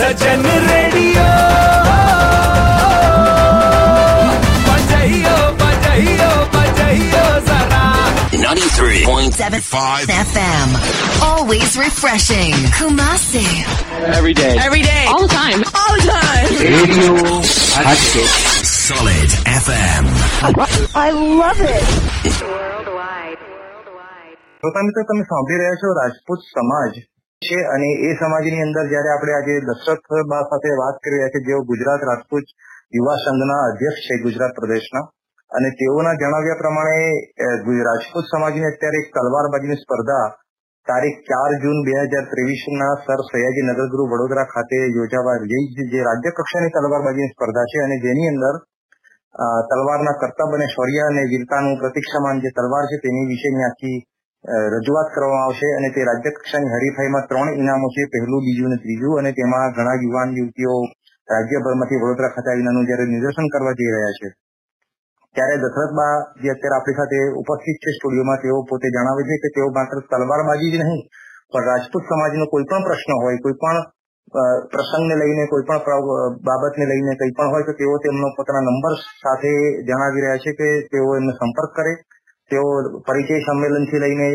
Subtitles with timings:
[0.00, 1.25] સજન radio
[4.67, 7.89] બજાઈઓ બજાઈઓ બજાઈઓ જરા
[8.43, 10.69] 93.75 FM.
[11.23, 12.55] Always refreshing.
[12.77, 13.45] Kumasi.
[14.17, 14.55] Every day.
[14.67, 15.03] Every day.
[15.09, 15.59] All the time.
[15.81, 16.49] All the time.
[16.69, 17.13] Radio
[17.87, 18.31] Hatchet.
[18.87, 19.29] Solid
[19.59, 20.03] FM.
[20.95, 21.09] I
[21.41, 21.87] love it.
[24.63, 26.93] શ્રોતા મિત્રો તમે સાંભળી રહ્યા છો રાજપૂત સમાજ
[27.41, 31.47] છે અને એ સમાજની અંદર જયારે આપણે આજે દશરથ બા સાથે વાત કરી રહ્યા છીએ,
[31.47, 32.47] જેઓ ગુજરાત રાજપૂત
[32.95, 35.05] યુવા સંઘના અધ્યક્ષ છે ગુજરાત પ્રદેશના,
[35.51, 40.27] અને તેઓના જણાવ્યા પ્રમાણે રાજપૂત સમાજની અત્યારે એક તલવારબાજીની સ્પર્ધા
[40.87, 45.37] તારીખ ચાર જૂન બે હજાર ત્રેવીસ ના સર સયાજી નગરગૃહ વડોદરા ખાતે યોજાવા
[45.91, 48.55] જે રાજ્ય કક્ષાની તલવારબાજીની સ્પર્ધા છે અને જેની અંદર
[49.69, 53.99] તલવારના કરતબ અને શૌર્ય અને વીરતાનું પ્રતિક્ષામાન જે તલવાર છે તેની વિશેની આખી
[54.43, 59.19] રજૂઆત કરવામાં આવશે અને તે રાજ્ય કક્ષાની હરીફાઈમાં ત્રણ ઇનામો છે, પહેલું, બીજું અને ત્રીજું.
[59.19, 60.75] અને તેમાં ઘણા યુવાન યુવતીઓ
[61.27, 64.27] રાજ્યભરમાંથી વડોદરા ખાતે આવીને જયારે નિદર્શન કરવા જઈ રહ્યા છે,
[65.35, 69.67] ત્યારે દશરથબા જે અત્યારે આપણી સાથે ઉપસ્થિત છે સ્ટુડિયોમાં, તેઓ પોતે જણાવે છે કે તેઓ
[69.77, 71.01] માત્ર તલવારબાજી જ નહીં,
[71.51, 73.79] પણ રાજપૂત સમાજનો કોઈ પણ પ્રશ્ન હોય, કોઈ પણ
[74.73, 75.81] પ્રસંગને લઈને, કોઈ પણ
[76.47, 79.53] બાબતને લઈને કંઈ પણ હોય, તો તેઓ તેમનો પોતાના નંબર સાથે
[79.87, 81.93] જણાવી રહ્યા છે કે તેઓ એમને સંપર્ક કરે.
[82.51, 84.27] તેઓ પરિચય સંમેલનથી લઈને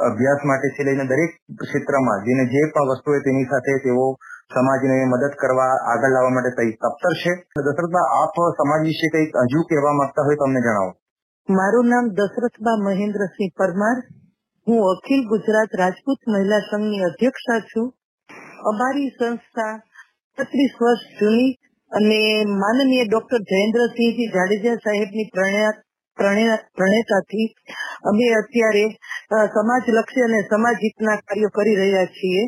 [0.00, 4.16] અભ્યાસ માટેથી લઈને દરેક ક્ષેત્રમાં જેને જે પણ વસ્તુ હોય તેની સાથે તેઓ
[4.54, 7.34] સમાજને મદદ કરવા આગળ લાવવા માટે તઈ- તપ્તર છે.
[7.34, 10.92] દશરથબા આપ સમાજ વિશે કંઈક હજુ કહેવા માંગતા હોય તમને જણાવો.
[11.50, 14.02] મારું નામ દશરથબા મહેન્દ્રસિંહ પરમાર.
[14.68, 17.94] હું અખિલ ગુજરાત રાજપૂત મહિલા સંઘની અધ્યક્ષા છું.
[18.64, 19.80] અમારી સંસ્થા
[20.38, 21.52] પત્રીસ વર્ષ જૂની
[21.92, 25.85] અને માનનીય ડોક્ટર જયેન્દ્રસિંહજી જાડેજા સાહેબની પ્રણ્યા- પ્રણ્યા-
[26.18, 27.48] પ્રણેતાથી
[28.10, 28.84] અમે અત્યારે
[29.54, 32.44] સમાજ લક્ષી અને સમાજ હિતના કાર્યો કરી રહ્યા છીએ.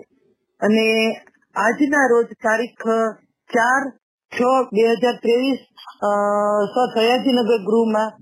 [0.60, 0.86] અને
[1.56, 2.86] આજના રોજ તારીખ
[3.50, 3.82] ચાર
[4.32, 4.40] છ
[4.72, 5.60] બે હજાર ત્રેવીસ
[6.94, 8.16] સયાજીનગર ગૃહમાં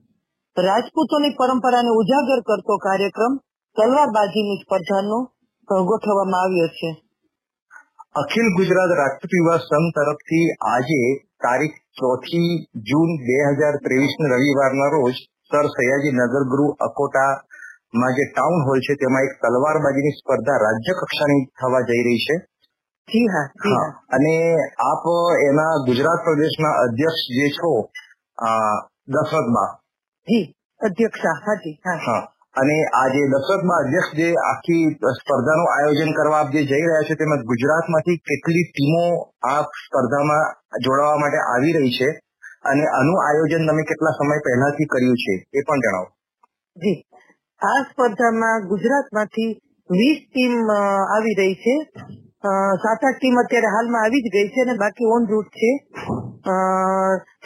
[0.56, 3.35] રાજપૂતોની પરંપરાને ઉજાગર કરતો કાર્યક્રમ
[3.77, 5.18] તલવારબાજીની સ્પર્ધાનો
[5.89, 6.90] ગોઠવવામાં આવ્યો છે.
[8.14, 11.01] અખિલ ગુજરાત રાજપૂત યુવા સંઘ તરફથી આજે
[11.45, 12.52] તારીખ ચોથી
[12.89, 15.17] જૂન બે હજાર ત્રેવીસ રવિવારના રોજ
[15.51, 21.42] સર સયાજી નગર ગૃહ અકોટામાં જે ટાઉન હોલ છે તેમાં એક તલવારબાજીની સ્પર્ધા રાજ્ય કક્ષાની
[21.58, 22.36] થવા જઈ રહી છે.
[23.08, 23.46] જી હા
[24.11, 24.35] અને
[24.85, 25.05] આપ
[25.48, 27.70] એના ગુજરાત પ્રદેશના અધ્યક્ષ જે છો
[29.08, 29.70] દશરથમાં
[30.29, 30.45] જી
[30.80, 32.23] અધ્યક્ષા હાજી હા
[32.56, 34.85] અને આજે દશરથમાં અધ્યક્ષ જે આખી
[35.18, 39.06] સ્પર્ધાનું આયોજન કરવા આપ જે જઈ રહ્યા છો તેમાં ગુજરાતમાંથી કેટલી ટીમો
[39.46, 40.46] આ સ્પર્ધામાં
[40.85, 42.08] જોડાવા માટે આવી રહી છે.
[42.71, 46.09] અને આનું આયોજન તમે કેટલા સમય પહેલાથી કર્યું છે, એ પણ જણાવો.
[46.77, 46.97] જી.
[47.63, 49.49] આ સ્પર્ધામાં ગુજરાતમાંથી
[49.91, 50.55] વીસ ટીમ
[51.17, 51.77] આવી રહી છે.
[52.85, 55.71] સાત આઠ ટીમ અત્યારે હાલમાં આવી જ ગઈ છે અને બાકી ઓન રૂટ છે.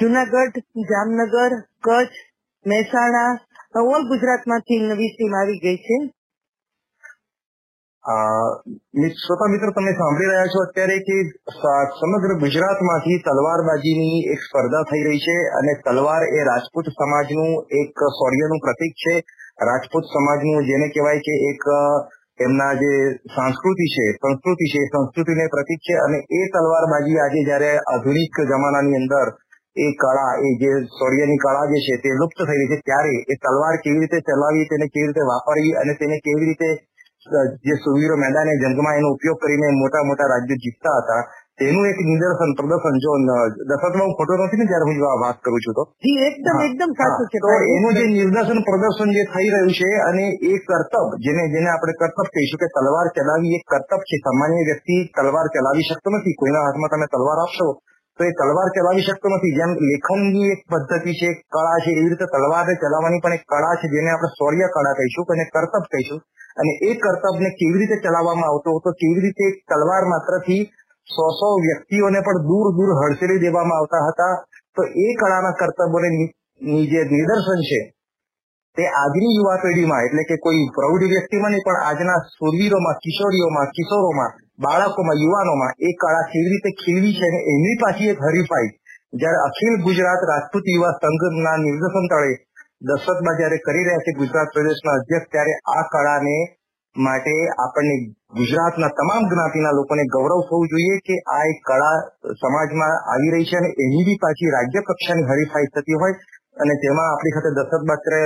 [0.01, 0.59] જુનાગઢ,
[0.91, 1.51] જામનગર,
[1.83, 2.17] કચ્છ,
[2.67, 3.29] મહેસાણા
[3.81, 5.99] ઓલ ગુજરાતમાંથી વીસ ટીમ આવી ગઈ છે.
[8.03, 11.16] શ્રોતા મિત્રો, તમે સાંભળી રહ્યા છો અત્યારે કે
[11.97, 18.65] સમગ્ર ગુજરાતમાંથી તલવારબાજીની એક સ્પર્ધા થઈ રહી છે અને તલવાર એ રાજપૂત સમાજનું એક શૌર્યનું
[18.65, 19.15] પ્રતીક છે.
[19.62, 21.62] રાજપૂત સમાજનું જેને કહેવાય કે એક
[22.41, 22.93] એમના જે
[23.37, 29.28] સંસ્કૃતિ છે સંસ્કૃતિ છે સંસ્કૃતિને પ્રતીક છે અને એ તલવારબાજી આજે જ્યારે આધુનિક જમાનાની અંદર
[29.77, 33.34] એ કળા, એ જે શૌર્યની કળા જે છે તે લુપ્ત થઈ રહી છે, ત્યારે એ
[33.39, 36.69] તલવાર કેવી રીતે ચલાવી, તેને કેવી રીતે વાપરવી અને તેને કેવી રીતે
[37.67, 41.23] જે સુવીરો મેદાને જંગમાં એનો ઉપયોગ કરીને મોટા મોટા રાજ્યો જીતતા હતા
[41.59, 43.53] તેનું એક નિદર્શન પ્રદર્શન જો ન-
[44.01, 45.83] હું ખોટો નથી ને જયારે હું વાત કરું છું તો.
[46.25, 50.53] એકદમ એકદમ સાચું છે તો એનું જે નિદર્શન પ્રદર્શન જે થઈ રહ્યું છે અને એ
[50.59, 54.17] કરતબ જેને જેને આપણે કરતબ કહીશું કે તલવાર ચલાવી એક કરતબ છે.
[54.17, 56.35] સામાન્ય વ્યક્તિ તલવાર ચલાવી શકતો નથી.
[56.41, 57.69] કોઈના હાથમાં તમે તલવાર આપશો
[58.19, 59.56] તો એ તલવાર ચલાવી શકતો નથી.
[59.56, 63.87] જેમ લેખનની એક પદ્ધતિ છે કળા છે, એવી રીતે તલવારને ચલાવવાની પણ એક કળા છે,
[63.88, 66.21] જેને આપણે શૌર્ય કળા કહીશું અને કરતબ કહીશું.
[66.56, 70.62] અને એ કરતબને કેવી રીતે ચલાવવામાં આવતો હતો, કેવી રીતે એક તલવાર માત્રથી
[71.09, 74.34] સો સો વ્યક્તિઓને પણ દૂર દૂર હડસેલી દેવામાં આવતા હતા.
[74.77, 76.09] તો એ કળાના કરતબોને
[76.60, 77.80] ની જે નિદર્શન છે
[78.77, 84.37] તે આજની યુવા પેઢીમાં, એટલે કે કોઈ પ્રૌઢ વ્યક્તિમાં નહીં, પણ આજના સુરવીરોમાં કિશોરીઓમાં, કિશોરોમાં,
[84.59, 88.71] બાળકોમાં, યુવાનોમાં એ કળા કેવી રીતે ખીલવી છે અને એની પાછી એક હરીફાઈ.
[89.13, 92.33] જ્યારે અખિલ ગુજરાત રાજપૂત યુવા સંઘના નિર્દેશન તળે
[92.89, 96.37] દશરથમાં જયારે કરી રહ્યા છે ગુજરાત પ્રદેશના અધ્યક્ષ, ત્યારે આ કળાને
[96.97, 97.34] માટે
[97.65, 97.97] આપણને
[98.39, 101.97] ગુજરાતના તમામ જ્ઞાતિના લોકોને ગૌરવ થવું જોઈએ કે આ એક કળા
[102.43, 106.15] સમાજમાં આવી રહી છે અને એની બી પાછી રાજ્ય કક્ષાની હરીફાઈ થતી હોય.
[106.57, 108.21] અને તેમાં આપણી સાથે દશરથ બાત્રે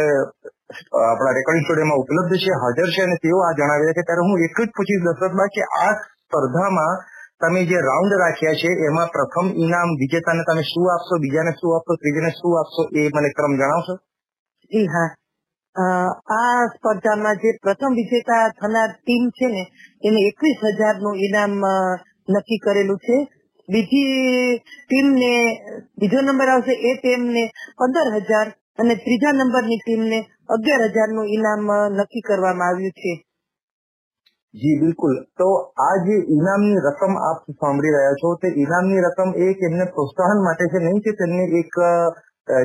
[1.02, 4.68] આપણા રેકોર્ડિંગ સ્ટુડિયોમાં ઉપલબ્ધ છે, હાજર છે અને તેઓ આ જણાવે છે ત્યારે હું એટલું
[4.68, 6.94] જ પૂછીશ દશરથબા કે આ સ્પર્ધામાં
[7.40, 11.92] તમે જે રાઉન્ડ રાખ્યા છે, એમાં પ્રથમ ઇનામ વિજેતાને તમે શું આપશો, બીજાને શું આપશો,
[11.96, 13.94] ત્રીજાને શું આપશો, એ મને ક્રમ જણાવશો?
[14.70, 15.10] જી હા.
[16.30, 19.62] આ સ્પર્ધામાં જે પ્રથમ વિજેતા થનાર ટીમ છે ને,
[20.02, 21.54] એને એકવીસ હજારનું ઇનામ
[22.28, 23.16] નક્કી કરેલું છે.
[23.68, 24.58] બીજી
[24.88, 25.32] ટીમને,
[25.98, 27.42] બીજો નંબર આવશે એ ટીમને
[27.78, 30.18] પંદર હજાર અને ત્રીજા ટીમને
[30.54, 31.62] અગિયાર હજારનું ઇનામ
[31.98, 33.12] નક્કી કરવામાં આવ્યું છે.
[34.54, 35.14] જી, બિલકુલ.
[35.38, 35.48] તો
[35.86, 40.64] આ જે ઇનામની રકમ આપ સાંભળી રહ્યા છો, તે ઇનામની રકમ એક એમને પ્રોત્સાહન માટે
[40.72, 41.74] છે, નહીં કે તેમને એક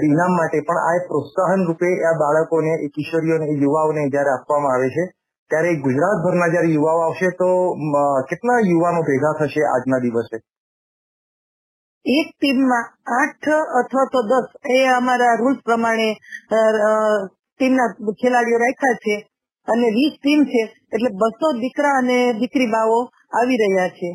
[0.10, 5.04] ઇનામ માટે, પણ આ પ્રોત્સાહન રૂપે આ બાળકોને કિશોરીઓને યુવાઓને જયારે આપવામાં આવે છે,
[5.52, 7.50] ત્યારે ગુજરાતભરના જયારે યુવાઓ આવશે, તો
[8.30, 10.38] કેટલા યુવાનો ભેગા થશે આજના દિવસે?
[12.10, 12.86] એક ટીમમાં
[13.16, 16.10] આઠ અથવા તો દસ એ અમારા રૂલ્સ પ્રમાણે
[16.50, 17.90] ટીમના
[18.22, 19.16] ખેલાડીઓ રાખ્યા છે
[19.68, 20.62] અને વીસ ટીમ છે
[20.94, 23.00] એટલે બસો દીકરા અને દીકરી બાઓ
[23.38, 24.10] આવી રહ્યા છે.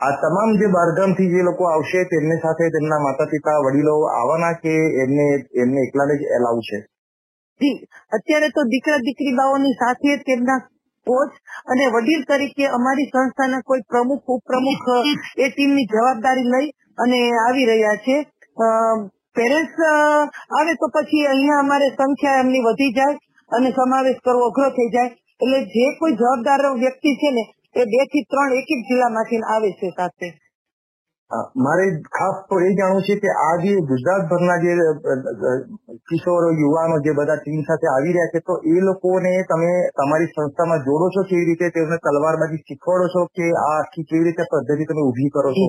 [0.00, 4.74] આ તમામ જે બારગામથી જે લોકો આવશે તેમની સાથે તેમના માતા પિતા વડીલો આવવાના કે
[5.04, 5.26] એમને
[5.62, 6.78] એમને એકલાને જ એલાવ છે?
[7.60, 7.76] જી
[8.16, 10.60] અત્યારે તો દીકરા દીકરી બાઓની સાથે તેમના
[11.06, 11.32] કોચ
[11.70, 14.88] અને વડીલ તરીકે અમારી સંસ્થાના કોઈ પ્રમુખ ઉપપ્રમુખ
[15.36, 18.16] એ ટીમની જવાબદારી લઈ અને આવી રહ્યા છે.
[19.36, 19.80] પેરેન્ટ્સ
[20.58, 23.16] આવે તો પછી અહીંયા અમારે સંખ્યા એમની વધી જાય
[23.50, 25.10] અને સમાવેશ કરવો અઘરો થઈ જાય.
[25.40, 27.44] એટલે જે કોઈ જવાબદાર વ્યક્તિ છે ને
[27.74, 30.28] એ બેથી ત્રણ એક એક જિલ્લામાંથી આવે છે સાથે.
[31.64, 31.84] મારે
[32.16, 34.72] ખાસ તો એ જાણવું છે કે આ જે ગુજરાતભરના જે
[36.08, 40.82] કિશોરો યુવાનો જે બધા ટીમ સાથે આવી રહ્યા છે તો એ લોકોને તમે તમારી સંસ્થામાં
[40.88, 41.66] જોડો છો કેવી રીતે?
[41.70, 45.68] તેમને તલવારબાજી શીખવાડો છો કે આ આખી કેવી રીતે પદ્ધતિ તમે ઊભી કરો છો?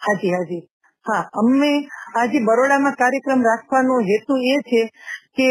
[0.00, 0.62] હાજી હાજી.
[1.06, 1.70] હા અમે
[2.14, 4.80] આજે બરોડામાં કાર્યક્રમ રાખવાનો હેતુ એ છે
[5.36, 5.48] કે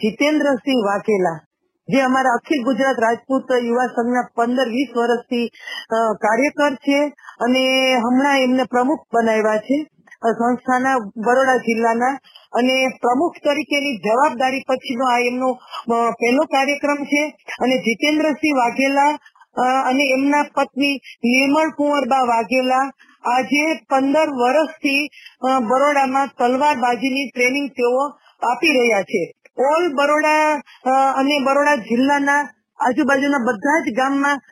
[0.00, 1.38] જીતેન્દ્રસિંહ વાઘેલા,
[1.88, 5.46] જે અમારા અખિલ ગુજરાત રાજપૂત યુવા સંઘના પંદર વીસ વર્ષથી
[6.24, 6.98] કાર્યકર છે
[7.44, 7.62] અને
[8.04, 9.78] હમણાં એમને પ્રમુખ બનાવ્યા છે
[10.32, 12.14] સંસ્થાના બરોડા જિલ્લાના.
[12.52, 15.48] અને પ્રમુખ તરીકેની જવાબદારી પછીનો આ એમનો
[16.20, 17.22] પહેલો કાર્યક્રમ છે.
[17.62, 19.12] અને જીતેન્દ્રસિંહ વાઘેલા
[19.90, 22.86] અને એમના પત્ની નિર્મળ કુંવરબા વાઘેલા
[23.28, 25.02] આજે પંદર વર્ષથી
[25.70, 28.04] બરોડામાં તલવારબાજીની ટ્રેનિંગ તેઓ
[28.42, 29.22] આપી રહ્યા છે.
[29.68, 30.44] ઓલ બરોડા
[31.20, 32.42] અને બરોડા જિલ્લાના
[32.80, 34.42] આજુબાજુના બધા જ ગામમાં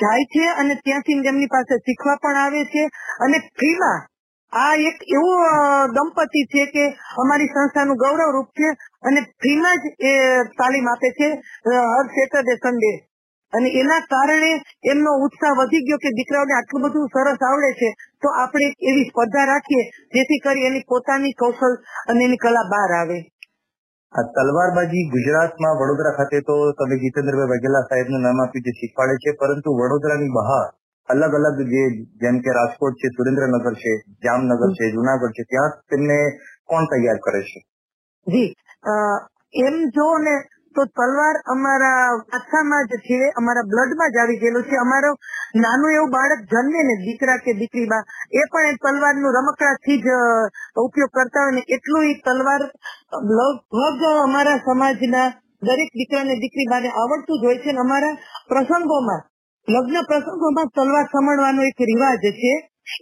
[0.00, 2.84] જાય છે અને ત્યાંથી તેમની પાસે શીખવા પણ આવે છે.
[3.24, 4.00] અને ફ્રીમાં
[4.52, 6.84] આ એક એવું દંપતી છે કે
[7.22, 8.68] અમારી સંસ્થાનું ગૌરવ રૂપ છે
[9.06, 10.12] અને ફ્રીમાં જ એ
[10.58, 11.28] તાલીમ આપે છે
[11.66, 12.92] હર સેટરડે સન્ડે
[13.52, 14.50] અને એના કારણે
[14.84, 17.88] એમનો ઉત્સાહ વધી ગયો કે દીકરાઓને આટલું બધું સરસ આવડે છે
[18.22, 19.84] તો આપણે એવી સ્પર્ધા રાખીએ
[20.14, 21.74] જેથી કરી એની પોતાની કૌશલ
[22.06, 23.18] અને એની કલા બહાર આવે.
[24.12, 29.36] આ તલવારબાજી ગુજરાતમાં વડોદરા ખાતે તો તમે જીતેન્દ્રભાઈ વાઘેલા સાહેબનું નામ આપ્યું જે શીખવાડે છે
[29.36, 30.66] પરંતુ વડોદરાની બહાર
[31.08, 31.82] અલગ અલગ જે
[32.22, 36.18] જેમ કે રાજકોટ છે સુરેન્દ્રનગર છે જામનગર છે જુનાગઢ છે ત્યાં તેમને
[36.64, 37.60] કોણ તૈયાર કરે છે?
[38.26, 38.50] જી
[39.66, 40.34] એમ જો ને
[40.76, 42.00] તો તલવાર અમારા
[42.32, 44.76] આખામાં જ છે, અમારા બ્લડમાં જ આવી ગયેલું છે.
[44.76, 45.10] અમારો
[45.56, 50.08] નાનું એવું બાળક જન્મે ને દીકરા કે દીકરી બા એ પણ એ તલવારનું રમકડાથી જ
[50.78, 52.62] ઉપયોગ કરતા હોય ને એટલું એ તલવાર
[53.30, 55.28] લગભગ અમારા સમાજના
[55.62, 58.14] દરેક દીકરા ને દીકરી બાને આવડતું જ હોય છે અમારા
[58.50, 59.20] પ્રસંગોમાં,
[59.68, 62.54] લગ્ન પ્રસંગોમાં તલવાર સમણવાનો એક રિવાજ છે.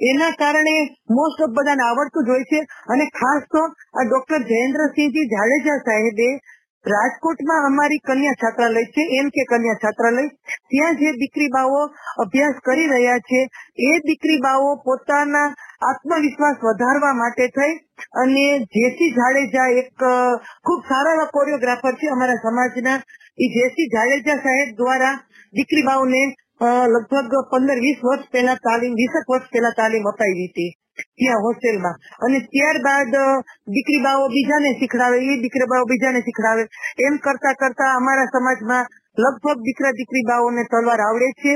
[0.08, 0.74] એના કારણે
[1.10, 2.60] મોસ્ટ ઓફ બધાને આવડતું જ હોય છે.
[2.92, 3.62] અને ખાસ તો
[3.98, 6.28] આ ડોક્ટર જયેન્દ્રસિંહજી જાડેજા સાહેબે
[6.86, 10.24] રાજકોટમાં અમારી કન્યા છાત્રાલય છે, એમ કે કન્યા છાત્રાલય.
[10.70, 11.80] ત્યાં જે દીકરી બાઓ
[12.24, 13.40] અભ્યાસ કરી રહ્યા છે,
[13.88, 15.48] એ દીકરી બાઓ પોતાના
[15.90, 17.74] આત્મવિશ્વાસ વધારવા માટે થઈ
[18.22, 18.44] અને
[18.76, 20.06] જેસી જાડેજા એક
[20.66, 22.98] ખૂબ સારા એવા કોરિયોગ્રાફર છે અમારા સમાજના.
[23.38, 25.16] એ જેસી જાડેજા સાહેબ દ્વારા
[25.54, 26.22] દીકરી બાઓને
[26.92, 30.72] લગભગ પંદર વીસ વર્ષ પહેલા તાલીમ, વીસેક વર્ષ પહેલા તાલીમ અપાવી હતી.
[30.96, 31.96] ત્યાં હોસ્ટેલમાં.
[32.24, 33.14] અને ત્યારબાદ
[33.74, 36.64] દીકરી બાઓ બીજાને શીખડાવે, એ દીકરી બાઓ બીજાને શીખડાવે.
[37.06, 41.54] એમ કરતા કરતા અમારા સમાજમાં લગભગ દીકરા દીકરી બાઓને તલવાર આવડે છે.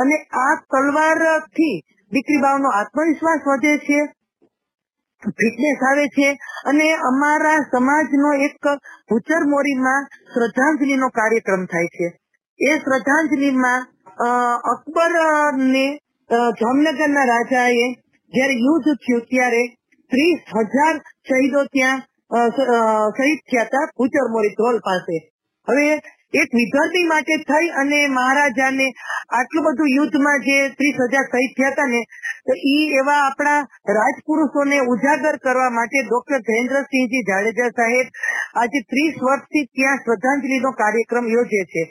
[0.00, 1.76] અને આ તલવારથી
[2.12, 4.00] દીકરી બાઓનો આત્મવિશ્વાસ વધે છે,
[5.22, 6.28] ફિટનેસ આવે છે.
[6.66, 8.68] અને અમારા સમાજનો એક
[9.10, 12.08] ભૂચર મોરીમાં શ્રદ્ધાંજલિનો કાર્યક્રમ થાય છે.
[12.60, 13.80] એ શ્રદ્ધાંજલિમાં
[14.72, 15.12] અકબર
[15.66, 15.84] ને
[16.58, 17.86] જામનગરના રાજાએ
[18.32, 19.62] જ્યારે યુદ્ધ થયું ત્યારે
[20.10, 20.94] ત્રીસ હજાર
[21.28, 22.06] શહીદો ત્યાં
[23.16, 25.16] શહીદ થયા હતા ભૂચર મોરી ધોલ પાસે.
[25.68, 25.86] હવે
[26.40, 28.86] એક વિદ્યાર્થી માટે થઈ અને મહારાજાને
[29.38, 32.02] આટલું બધું યુદ્ધમાં જે ત્રીસ હજાર શહીદ થયા હતા ને,
[32.46, 33.60] તો ઈ એવા આપણા
[33.96, 38.06] રાજપુરુષોને ઉજાગર કરવા માટે ડોક્ટર જયેન્દ્રસિંહજી જાડેજા સાહેબ
[38.62, 41.82] આજે ત્રીસ વર્ષથી ત્યાં શ્રદ્ધાંજલિનો કાર્યક્રમ યોજે છે.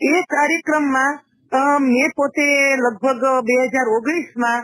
[0.00, 1.12] એ કાર્યક્રમમાં
[1.86, 2.46] મેં પોતે
[2.78, 4.60] લગભગ બે હજાર ઓગણીસમાં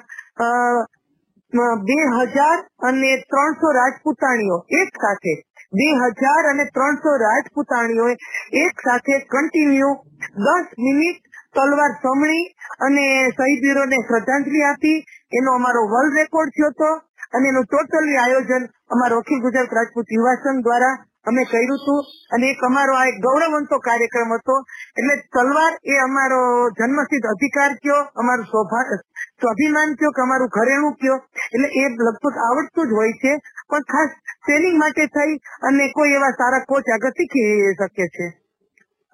[1.53, 1.97] બે
[2.29, 5.35] હજાર અને ત્રણસો રાજપૂતાણીઓ એક સાથે.
[5.73, 8.09] બે હજાર અને ત્રણસો રાજપૂતાણીઓ
[8.55, 9.93] એક સાથે કન્ટિન્યુ
[10.37, 11.23] દસ મિનિટ
[11.55, 12.45] તલવાર સમણી
[12.81, 15.05] અને શહીદવીરોને શ્રદ્ધાંજલિ આપી.
[15.33, 16.91] એનો અમારો વર્લ્ડ રેકોર્ડ થયો હતો
[17.35, 22.05] અને એનું ટોટલી આયોજન અમારો અખિલ ગુજરાત રાજપૂત યુવા સંઘ દ્વારા અમે કર્યું હતું.
[22.35, 24.57] અને એક અમારો આ એક ગૌરવંતો કાર્યક્રમ હતો.
[24.99, 26.41] એટલે તલવાર એ અમારો
[26.79, 28.47] જન્મસિદ્ધ અધિકાર કયો અમારું
[29.41, 31.19] સ્વાભિમાન કયો કે અમારું ઘરેણું કયો
[31.55, 33.33] એટલે એ લગભગ આવડતું જ હોય છે.
[33.69, 34.11] પણ ખાસ
[34.47, 38.27] ટ્રેનિંગ માટે થઈ અને કોઈ એવા સારા કોચ આગળ શીખી શકે છે.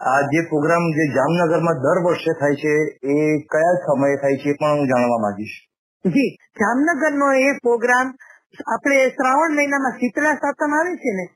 [0.01, 2.75] આ જે પ્રોગ્રામ જે જામનગરમાં દર વર્ષે થાય છે
[3.15, 5.57] એ કયા સમયે થાય છે પણ હું જાણવા માંગીશ.
[6.05, 8.07] જી જામનગરનો એ પ્રોગ્રામ
[8.75, 11.27] આપણે શ્રાવણ મહિનામાં શીતળા સાતમ આવે છે ને?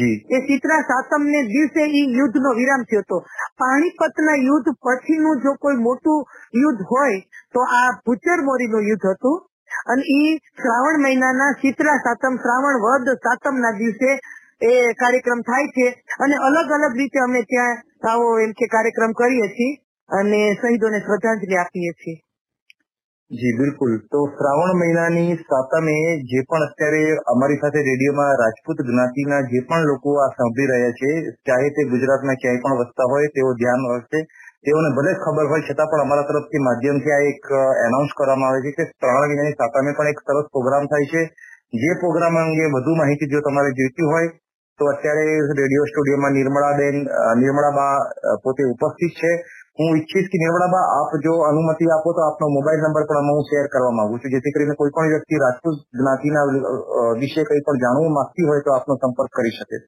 [0.00, 3.18] એ ચિત્રા સાતમ ને દિવસે એ યુદ્ધ નો વિરામ થયો હતો.
[3.58, 7.20] પાણીપત ના યુદ્ધ પછીનું જો કોઈ મોટું યુદ્ધ હોય,
[7.54, 9.48] તો આ ભૂચર મોરીનું યુદ્ધ હતું.
[9.86, 14.20] અને ઈ શ્રાવણ મહિનાના ચિત્રા સાતમ, શ્રાવણ વદ સાતમ ના દિવસે
[14.62, 16.02] એ કાર્યક્રમ થાય છે.
[16.20, 19.76] અને અલગ અલગ રીતે અમે ત્યાં આવો એમ કે કાર્યક્રમ કરીએ છીએ
[20.08, 22.31] અને શહીદોને શ્રદ્ધાંજલિ આપીએ છીએ.
[23.32, 23.92] જી, બિલકુલ.
[24.12, 25.94] તો શ્રાવણ મહિનાની સાતમે
[26.30, 31.12] જે પણ અત્યારે અમારી સાથે રેડિયોમાં રાજપૂત જ્ઞાતિના જે પણ લોકો આ સાંભળી રહ્યા છે,
[31.48, 34.20] ચાહે તે ગુજરાતના ક્યાંય પણ વસતા હોય, તેઓ ધ્યાન રાખશે.
[34.66, 37.48] તેઓને ભલે ખબર હોય, છતાં પણ અમારા તરફથી માધ્યમથી આ એક
[37.86, 41.22] એનાઉન્સ કરવામાં આવે છે કે શ્રાવણ મહિનાની સાતમે પણ એક સરસ પ્રોગ્રામ થાય છે.
[41.82, 44.28] જે પ્રોગ્રામ અંગે વધુ માહિતી જો તમારે જોઈતી હોય,
[44.78, 45.24] તો અત્યારે
[45.62, 46.96] રેડિયો સ્ટુડિયોમાં નિર્મળાબેન,
[47.40, 47.96] નિર્મળાબા
[48.44, 49.32] પોતે ઉપસ્થિત છે.
[49.78, 53.66] હું ઈચ્છીશ કે નિર્મળાબા આપ જો અનુમતિ આપો તો આપનો મોબાઈલ નંબર પણ હું શેર
[53.72, 54.32] કરવા માંગુ છું.
[54.34, 56.44] જેથી કરીને કોઈ પણ વ્યક્તિ રાજપૂત જ્ઞાતિના
[57.22, 59.78] વિશે કંઈ પણ જાણવું માંગતી હોય તો આપનો સંપર્ક કરી શકે.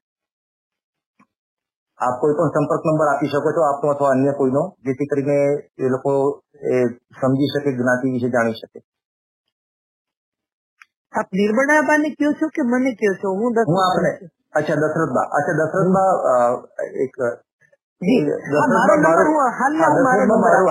[1.99, 5.37] આપ કોઈ પણ સંપર્ક નંબર આપી શકો છો આપનો અથવા અન્ય કોઈનો જેથી કરીને
[5.79, 6.11] એ લોકો
[6.71, 6.83] એ
[7.21, 8.79] સમજી શકે જ્ઞાતિ વિશે જાણી શકે.
[11.13, 13.27] આપ નિર્મળાબાને કયો છો કે મને કયો છો?
[13.31, 14.11] હું હું આપણે
[14.57, 16.11] અચ્છા દશરથબા અચ્છા દશરથબા
[17.05, 17.15] એક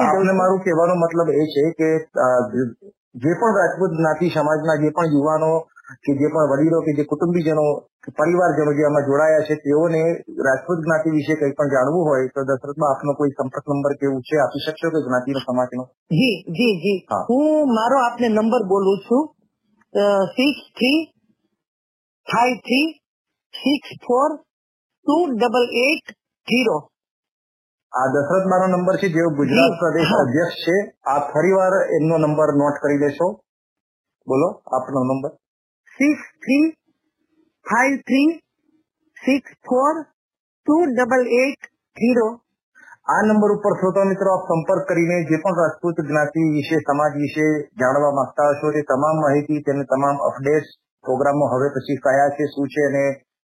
[0.05, 1.89] આપને મારું કહેવાનો મતલબ એ છે કે
[3.15, 5.51] જે પણ રાજપૂત જ્ઞાતિ સમાજના જે પણ યુવાનો
[6.05, 7.65] કે જે પણ વડીલો કે જે કુટુંબીજનો
[8.13, 10.03] પરિવારજનો જે આમાં જોડાયા છે તેઓને
[10.39, 14.37] રાજપૂત જ્ઞાતિ વિશે કંઈ પણ જાણવું હોય તો દશરથમાં આપનો કોઈ સંપર્ક નંબર કેવું છે
[14.37, 15.85] આપી શકશો કે જ્ઞાતિનો સમાજનો?
[16.11, 16.99] જી જી જી.
[17.31, 17.75] હું.
[17.75, 19.23] મારો આપને નંબર બોલું છું
[20.35, 21.01] six three
[22.27, 22.89] five three
[23.55, 24.31] six four
[25.07, 26.07] two double eight
[26.49, 26.77] zero
[27.95, 30.13] આ દશરથ મારો નંબર છે જેઓ ગુજરાત પ્રદેશ.
[30.15, 30.77] અધ્યક્ષ છે.
[31.07, 33.29] આપ ફરીવાર એમનો નંબર નોટ કરી લેશો
[34.27, 35.31] બોલો આપનો number.
[35.99, 36.65] Six three
[37.67, 38.31] five three
[39.17, 39.95] six four
[40.67, 41.63] two double eight
[41.97, 42.29] zero
[43.07, 47.47] આ નંબર ઉપર શ્રોતા મિત્રો આપ સંપર્ક કરીને જે પણ રાજપૂત જ્ઞાતિ વિશે સમાજ વિશે
[47.81, 50.67] જાણવા માંગતા હશો તે તમામ માહિતી તેને તમામ અપડેટ
[51.05, 53.05] પ્રોગ્રામો હવે પછી કયા છે શું છે અને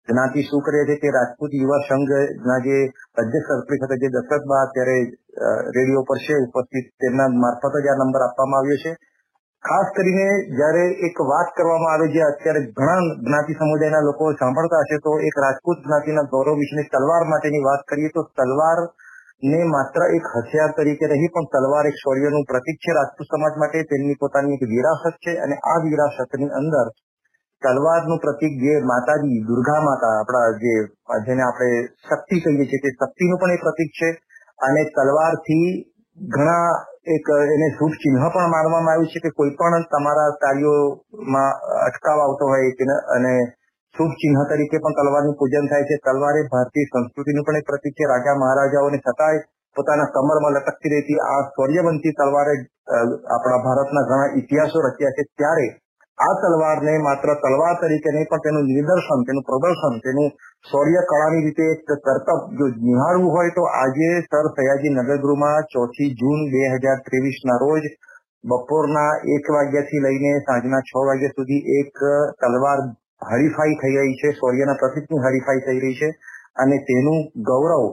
[0.09, 2.77] જ્ઞાતિ શું કરે છે કે રાજપૂત યુવા સંઘના જે
[3.23, 4.99] અધ્યક્ષ સરપંચ સાથે જે દશરથબા અત્યારે
[5.77, 8.93] રેડિયો પર છે, ઉપસ્થિત તેમના મારફત જ આ નંબર આપવામાં આવ્યો છે.
[9.65, 14.99] ખાસ કરીને જયારે એક વાત કરવામાં આવે જે અત્યારે ઘણા જ્ઞાતિ સમુદાયના લોકો સાંભળતા હશે,
[15.07, 18.81] તો એક રાજપૂત જ્ઞાતિના ગૌરવ વિશેની તલવાર માટેની વાત કરીએ તો તલવાર
[19.43, 22.91] ને માત્ર એક હથિયાર તરીકે નહીં, પણ તલવાર એક શૌર્યનું પ્રતીક છે.
[22.99, 26.87] રાજપૂત સમાજ માટે તેમની પોતાની એક વિરાસત છે અને આ વિરાસતની અંદર
[27.62, 30.75] તલવારનું પ્રતીક જે માતાજી, દુર્ગા માતા, આપણા જે,
[31.27, 34.11] જેને આપણે શક્તિ કહીએ છીએ તે શક્તિનું પણ એક પ્રતીક છે.
[34.62, 35.69] અને તલવારથી
[36.19, 36.69] ઘણા
[37.17, 41.53] એક એને શુભ ચિહ્ન પણ માનવામાં આવ્યું છે કે કોઈ પણ તમારા કાર્યોમાં
[41.87, 42.71] અટકાવ આવતો હોય
[43.17, 43.35] અને
[43.95, 45.97] શુભ ચિહ્ન તરીકે પણ તલવારનું પૂજન થાય છે.
[45.97, 48.05] તલવાર એ ભારતીય સંસ્કૃતિનું પણ એક પ્રતીક છે.
[48.05, 49.38] રાજા મહારાજાઓને છતાંય
[49.77, 52.55] પોતાના કમરમાં લટકતી રહેતી આ સૌર્યવંતી તલવારે
[53.37, 55.23] આપણા ભારતના ઘણા ઇતિહાસો રચ્યા છે.
[55.23, 55.69] ત્યારે
[56.19, 60.29] આ તલવારને માત્ર તલવાર તરીકે નહીં, પણ તેનું નિદર્શન, તેનું પ્રદર્શન, તેનું
[60.67, 66.41] શૌર્ય કળાની રીતે એક કરતબ જો નિહાળવું હોય તો આજે સર સયાજી નગરગૃહમાં ચોથી જૂન
[66.53, 67.85] બે હજાર ત્રેવીસ ના રોજ
[68.45, 71.95] બપોરના એક વાગ્યાથી લઈને સાંજના છ વાગ્યા સુધી એક
[72.43, 72.81] તલવાર
[73.31, 76.09] હરીફાઈ થઈ રહી છે, શૌર્યના પ્રતિકની હરીફાઈ થઈ રહી છે
[76.57, 77.87] અને તેનું ગૌરવ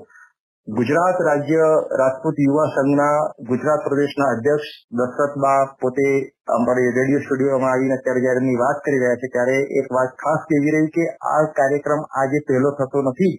[0.67, 3.17] ગુજરાત રાજ્ય રાજપૂત યુવા સંઘના
[3.50, 6.07] ગુજરાત પ્રદેશના અધ્યક્ષ દશરથબા પોતે
[6.50, 10.41] અમારી રેડિયો સ્ટુડિયોમાં આવીને અત્યારે જયારે એમની વાત કરી રહ્યા છે, ત્યારે એક વાત ખાસ
[10.50, 13.36] કહેવી રહી કે આ કાર્યક્રમ આજે પહેલો થતો નથી.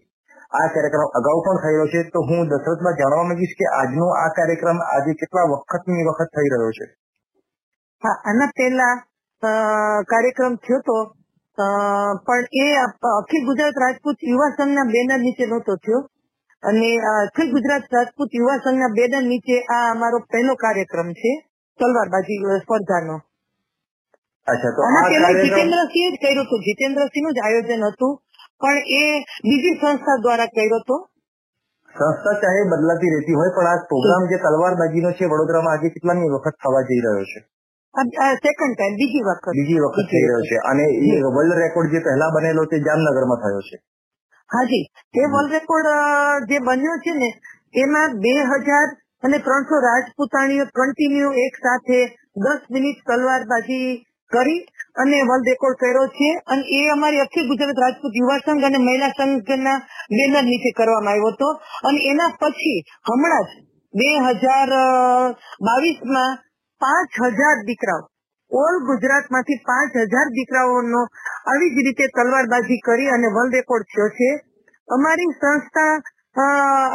[0.52, 2.06] આ કાર્યક્રમ અગાઉ પણ થયેલો છે.
[2.14, 6.72] તો હું દશરથમાં જાણવા માંગીશ કે આજનો આ કાર્યક્રમ આજે કેટલા વખતની વખત થઈ રહ્યો
[6.78, 6.90] છે?
[8.02, 8.94] હા, આના પહેલા
[10.12, 10.96] કાર્યક્રમ થયો તો
[12.26, 12.66] પણ એ
[13.14, 16.08] અખિલ ગુજરાત રાજપૂત યુવા સંઘના બેનર નીચે નહોતો થયો.
[16.66, 21.32] અને અખિલ ગુજરાત રાજપૂત યુવા સંઘના બેનર નીચે આ અમારો પહેલો કાર્યક્રમ છે
[21.80, 23.16] તલવારબાજી સ્પર્ધાનો.
[24.46, 26.60] અચ્છા તો આ જીતેન્દ્રસિંહે જ કર્યું હતું.
[26.66, 28.12] જીતેન્દ્રસિંહનું જ આયોજન હતું
[28.60, 29.02] પણ એ
[29.48, 30.96] બીજી સંસ્થા દ્વારા કર્યો હતો.
[31.94, 36.56] સંસ્થા ચાહે બદલાતી રહેતી હોય પણ આ પ્રોગ્રામ જે તલવારબાજીનો છે વડોદરામાં આજે કેટલાની વખત
[36.62, 37.40] થવા જઈ રહ્યો છે?
[38.44, 39.52] સેકન્ડ ટાઈમ બીજી વખત.
[39.58, 40.56] બીજી વખત થઈ રહ્યો છે.
[40.70, 43.76] અને એ વર્લ્ડ રેકોર્ડ જે પહેલા બનેલો તે જામનગરમાં થયો છે.
[44.50, 44.84] હાજી.
[45.14, 47.28] તે વર્લ્ડ રેકોર્ડ જે બન્યો છે ને
[47.76, 48.88] એમાં બે હજાર
[49.22, 51.98] અને ત્રણસો રાજપૂતાણીઓ કન્ટિન્યુ એક સાથે
[52.36, 53.90] દસ મિનિટ તલવારબાજી
[54.32, 54.60] કરી
[55.02, 56.30] અને વર્લ્ડ રેકોર્ડ કર્યો છે.
[56.52, 59.78] અને એ અમારી અખિલ ગુજરાત રાજપૂત યુવા સંઘ અને મહિલા સંઘના
[60.10, 61.48] બેનર નીચે કરવામાં આવ્યો હતો.
[61.88, 63.50] અને એના પછી હમણાં જ
[63.94, 64.08] બે
[64.40, 64.70] હજાર
[65.66, 66.38] બાવીસમાં
[66.80, 68.02] પાંચ હજાર દીકરાઓ
[68.52, 71.02] ઓલ ગુજરાતમાંથી પાંચ હજાર દીકરાઓનો
[71.52, 74.30] આવી જ રીતે તલવારબાજી કરી અને વર્લ્ડ રેકોર્ડ થયો છે.
[74.88, 75.94] અમારી સંસ્થા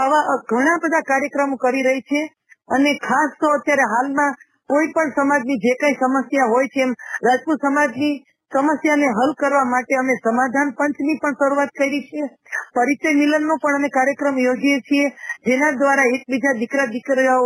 [0.03, 2.21] આવા ઘણા બધા કાર્યક્રમો કરી રહી છે
[2.69, 4.35] અને ખાસ તો અત્યારે હાલમાં
[4.69, 6.93] કોઈ પણ સમાજની જે કઈ સમસ્યા હોય છે એમ,
[7.25, 8.15] રાજપૂત સમાજની
[8.51, 12.23] સમસ્યાને હલ કરવા માટે અમે સમાધાન પંચની પણ શરૂઆત કરી છે.
[12.75, 15.05] પરિચય મિલનનો પણ અમે કાર્યક્રમ યોજીએ છીએ,
[15.47, 17.37] જેના દ્વારા એકબીજા દીકરા દીકરીઓ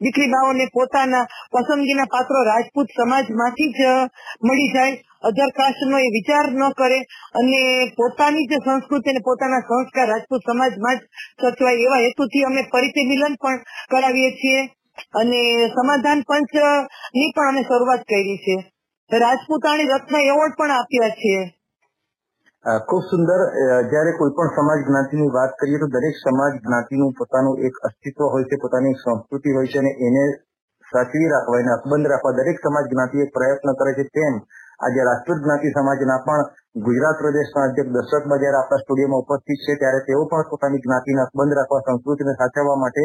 [0.00, 3.76] દીકરી બાઓને પોતાના પસંદગીના પાત્રો રાજપૂત સમાજમાંથી જ
[4.44, 5.04] મળી જાય.
[5.22, 7.00] અધર કાસ્ટનો એ વિચાર ન કરે
[7.34, 10.98] અને પોતાની જે સંસ્કૃતિ અને પોતાના સંસ્કાર રાજપૂત સમાજમાં જ
[11.42, 13.56] સચવાય એવા હેતુથી અમે પરિચય મિલન પણ
[13.90, 14.66] કરાવીએ છીએ.
[14.98, 18.64] અને સમાધાન પંચની પણ અમે શરૂઆત કરી છે.
[19.18, 21.44] રાજપૂતાણી રત્ન એવોર્ડ પણ આપ્યા છે.
[21.44, 21.57] અ,
[22.68, 23.40] ખૂબ સુંદર
[23.90, 28.44] જ્યારે કોઈ પણ સમાજ જ્ઞાતિની વાત કરીએ તો દરેક સમાજ જ્ઞાતિનું પોતાનું એક અસ્તિત્વ હોય
[28.44, 30.24] છે, પોતાની સંસ્કૃતિ હોય છે અને એને
[30.86, 34.04] સાચવી રાખવા, એને અકબંધ રાખવા દરેક સમાજ જ્ઞાતિ એક પ્રયત્ન કરે છે.
[34.16, 34.34] તેમ
[34.84, 36.44] આજે રાજપૂત જ્ઞાતિ સમાજના પણ
[36.86, 39.72] ગુજરાત પ્રદેશના અધ્યક્ષ દશરથમાં જયારે આપણા સ્ટુડિયોમાં ઉપસ્થિત છે.
[39.80, 43.04] ત્યારે તેઓ પણ પોતાની જ્ઞાતિને અકબંધ રાખવા, સંસ્કૃતિને સાચવવા માટે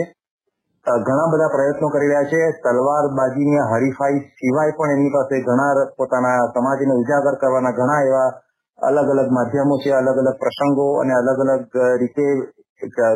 [1.06, 2.42] ઘણા બધા પ્રયત્નો કરી રહ્યા છે.
[2.64, 8.32] તલવારબાજીની હરીફાઈ સિવાય પણ એમની પાસે ઘણા પોતાના સમાજને ઉજાગર કરવાના ઘણા એવા
[8.80, 11.66] અલગ અલગ માધ્યમો છે, અલગ અલગ પ્રસંગો અને અલગ અલગ
[12.02, 12.26] રીતે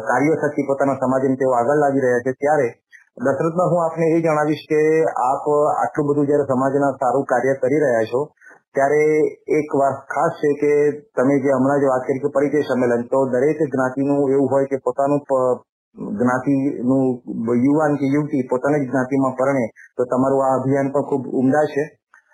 [0.07, 2.33] કાર્ય થકી પોતાના સમાજને તેઓ આગળ લાવી રહ્યા છે.
[2.33, 2.67] ત્યારે
[3.17, 4.81] દશરથમાં હું આપને એ જણાવીશ કે
[5.23, 8.21] આપ આટલું બધું જયારે સમાજના સારું કાર્ય કરી રહ્યા છો,
[8.75, 9.03] ત્યારે
[9.59, 10.71] એક વાત ખાસ છે કે
[11.15, 14.77] તમે જે હમણાં જ વાત કરી કે પરિચય સંમેલન, તો દરેક જ્ઞાતિનું એવું હોય કે
[14.77, 15.21] પોતાનું
[16.17, 17.05] જ્ઞાતિનું
[17.65, 19.65] યુવાન કે યુવતી પોતાની જ જ્ઞાતિમાં પરણે,
[19.97, 21.83] તો તમારું આ અભિયાન પણ ખૂબ ઉમદા છે.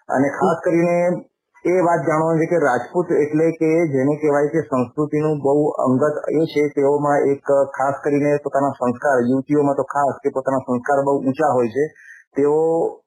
[0.10, 0.96] અને ખાસ કરીને
[1.66, 6.42] એ વાત જાણવાની છે કે રાજપૂત એટલે કે જેને કહેવાય કે સંસ્કૃતિનું બહુ અંગત એ
[6.44, 7.40] છે, તેઓમાં એક
[7.72, 11.86] ખાસ કરીને પોતાના સંસ્કાર, યુવતીઓમાં તો ખાસ કે પોતાના સંસ્કાર બહુ ઊંચા હોય છે.
[12.36, 12.58] તેઓ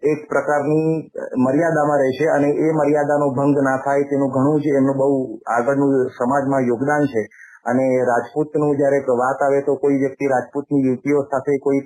[0.02, 0.88] એક પ્રકારની
[1.36, 5.92] મર્યાદામાં રહે છે અને એ મર્યાદાનો ભંગ ના થાય તેનું ઘણું જ એમનું બહુ આગળનું
[6.16, 7.22] સમાજમાં યોગદાન છે.
[7.66, 11.84] અને રાજપૂતનું જયારે વાત આવે તો કોઈ વ્યક્તિ રાજપૂતની યુવતીઓ સાથે કોઈ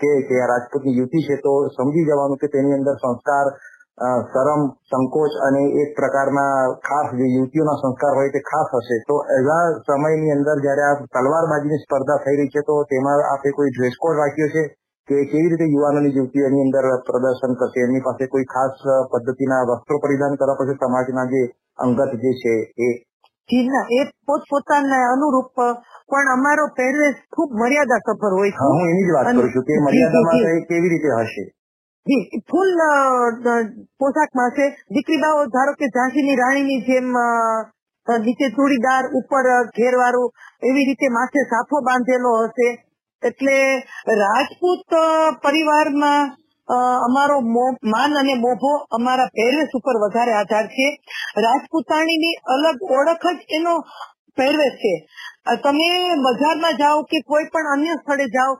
[0.00, 3.46] કે રાજપૂતની યુવતી છે તો સમજી જવાનું કે તેની અંદર સંસ્કાર
[3.98, 8.96] શરમ સંકોચ અને એક પ્રકારના ખાસ જે યુવતીઓના સંસ્કાર હોય તે ખાસ હશે.
[9.08, 13.70] તો એવા સમયની અંદર જયારે આ તલવારબાજીની સ્પર્ધા થઈ રહી છે તો તેમાં આપે કોઈ
[13.70, 14.62] ડ્રેસ કોડ રાખ્યો છે
[15.08, 17.80] કે કેવી રીતે યુવાનોની યુવતીઓ એની અંદર પ્રદર્શન કરશે?
[17.80, 18.76] એમની પાસે કોઈ ખાસ
[19.10, 21.42] પદ્ધતિના વસ્ત્રો પરિધાન કરવા પછી સમાજના જે
[21.78, 22.54] અંગત જે છે
[22.88, 22.90] એ?
[23.48, 25.50] જી ના એ પોતપોતાના અનુરૂપ
[26.10, 28.64] પણ અમારો પહેરવેશ ખૂબ મર્યાદા સફર હોય છે.
[28.70, 30.66] હું એની જ વાત કરું છું કે મર્યાદામાં.
[30.68, 31.44] કેવી રીતે હશે?
[32.06, 32.70] જી, ફૂલ
[34.00, 37.08] પોશાકમાં છે દીકરી બાઓ ધારો કે ઝાંસીની રાણીની જેમ
[38.06, 39.46] નીચે ચૂડીદાર, ઉપર
[39.78, 40.28] ઘેરવાળું
[40.68, 42.68] એવી રીતે માથે સાફો બાંધેલો હશે.
[43.22, 43.56] એટલે
[44.20, 44.94] રાજપૂત
[45.44, 46.34] પરિવારમાં
[47.06, 47.38] અમારો
[47.92, 50.88] માન અને મોભો અમારા પહેરવેશ ઉપર વધારે આધાર છે.
[51.46, 53.74] રાજપૂતાણીની અલગ ઓળખ જ એનો
[54.36, 54.94] પહેરવેશ છે.
[55.64, 55.90] તમે
[56.24, 58.52] બજારમાં જાઓ કે કોઈ પણ અન્ય સ્થળે જાઓ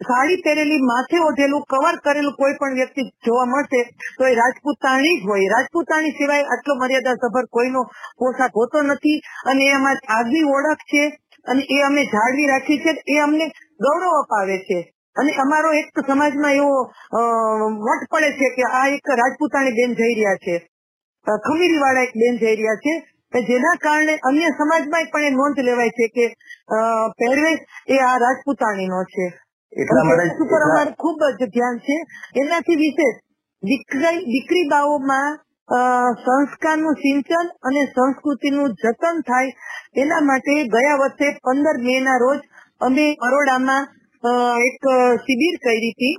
[0.00, 3.82] સાડી પહેરેલી, માથે ઓઢેલું, કવર કરેલું કોઈ પણ વ્યક્તિ જોવા મળશે,
[4.18, 5.50] તો એ રાજપૂતાણી જ હોય.
[5.54, 7.82] રાજપૂતાણી સિવાય આટલો મર્યાદા સભર કોઈનો
[8.18, 11.04] પોશાક હોતો નથી અને એ અમારી આગવી ઓળખ છે
[11.46, 13.46] અને એ અમે જાળવી રાખી છે એ અમને
[13.86, 14.80] ગૌરવ અપાવે છે.
[15.16, 16.76] અને અમારો એક સમાજમાં એવો
[17.86, 20.56] વટ પડે છે કે આ એક રાજપૂતાણી બેન જઈ રહ્યા છે.
[21.46, 22.94] ખમીરી વાળા એક બેન જઈ રહ્યા છે.
[23.46, 26.26] જેના કારણે અન્ય સમાજમાં પણ એ નોંધ લેવાય છે કે
[27.20, 27.62] પહેરવેશ
[27.94, 29.26] એ આ રાજપૂતાણીનો છે.
[29.74, 31.96] એટલા માટે ઉપર અમારે ખૂબ જ ધ્યાન છે.
[32.40, 33.16] એનાથી વિશેષ
[33.62, 35.30] દીકરી દીકરી બાઓમાં
[36.22, 39.50] સંસ્કારનું સિંચન અને સંસ્કૃતિનું જતન થાય
[40.02, 42.40] એના માટે ગયા વર્ષે પંદર મે ના રોજ
[42.80, 43.84] અમે બરોડામાં
[44.68, 44.82] એક
[45.24, 46.14] શિબિર કરી હતી.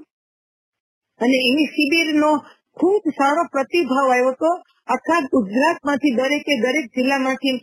[1.19, 2.31] અને એની શિબિરનો
[2.77, 4.51] ખૂબ સારો પ્રતિભાવ આવ્યો હતો.
[4.87, 7.55] આખા ગુજરાતમાંથી દરેકે દરેક જિલ્લામાંથી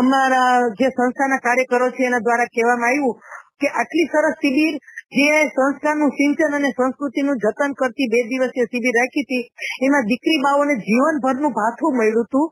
[0.00, 3.20] અમારા જે સંસ્થાના કાર્યકરો છે એના દ્વારા કહેવામાં આવ્યું
[3.60, 4.74] કે આટલી સરસ શિબિર
[5.12, 9.44] જે સંસ્થાનું સિંચન અને સંસ્કૃતિનું જતન કરતી બે દિવસીય શિબિર રાખી હતી,
[9.86, 12.46] એમાં દીકરી બાઓને જીવનભરનું ભાથું મળ્યું હતું.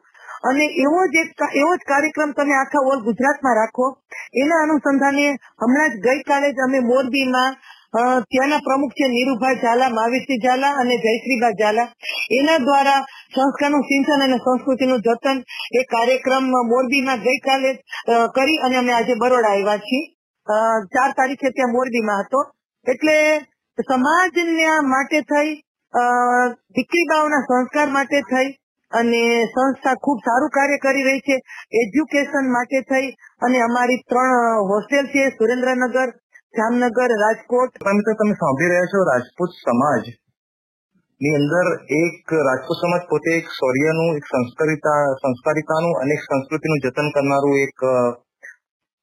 [0.49, 3.87] અને એવો જ એક એવો જ કાર્યક્રમ તમે આખા ઓલ ગુજરાતમાં રાખો.
[4.43, 5.27] એના અનુસંધાને
[5.63, 7.57] હમણાં જ ગઈકાલે જ અમે મોરબીમાં
[8.31, 11.89] ત્યાંના પ્રમુખ છે નીરુભાઈ ઝાલા મહાવીરસિંહ ઝાલા અને જયશ્રીબા ઝાલા.
[12.39, 13.01] એના દ્વારા
[13.35, 15.39] સંસ્કારનું સિંચન અને સંસ્કૃતિનું જતન
[15.79, 17.71] એ કાર્યક્રમ મોરબીમાં ગઈકાલે
[18.37, 20.07] કરી અને અમે આજે બરોડા આવ્યા છીએ.
[20.95, 22.41] ચાર તારીખે ત્યાં મોરબીમાં હતો.
[22.87, 23.17] એટલે
[23.79, 25.51] સમાજના માટે થઈ
[26.77, 28.49] દીકરી બાઓના સંસ્કાર માટે થઈ
[28.93, 31.37] અને સંસ્થા ખૂબ સારું કાર્ય કરી રહી છે,
[31.81, 33.09] એજ્યુકેશન માટે થઈ
[33.43, 36.09] અને અમારી ત્રણ હોસ્ટેલ છે, સુરેન્દ્રનગર,
[36.55, 37.73] જામનગર, રાજકોટ.
[37.99, 40.05] મિત્રો, તમે સાંભળી રહ્યા છો રાજપૂત સમાજ.
[41.21, 41.67] ની અંદર
[41.99, 47.77] એક રાજપૂત સમાજ પોતે એક શૌર્યનું, એક સંસ્કારિતા, સંસ્કારિતાનું અને સંસ્કૃતિનું જતન કરનારું એક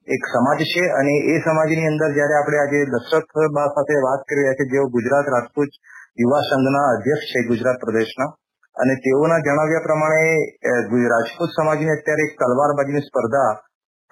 [0.06, 4.38] એક સમાજ છે અને એ સમાજની અંદર જયારે આપણે આજે દશરથ બા સાથે વાત કરી
[4.38, 5.72] રહ્યા છે જેઓ ગુજરાત રાજપૂત
[6.20, 8.30] યુવા સંઘના અધ્યક્ષ છે ગુજરાત પ્રદેશના,
[8.76, 13.50] અને તેઓના જણાવ્યા પ્રમાણે રાજપૂત સમાજની અત્યારે એક તલવારબાજીની સ્પર્ધા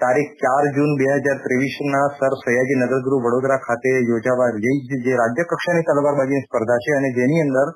[0.00, 4.50] તારીખ ચાર જૂન બે હજાર ત્રેવીસ ના સર સયાજી નગરગૃહ વડોદરા ખાતે યોજાવા
[5.04, 7.68] જે રાજ્ય કક્ષાની તલવારબાજીની સ્પર્ધા છે અને જેની અંદર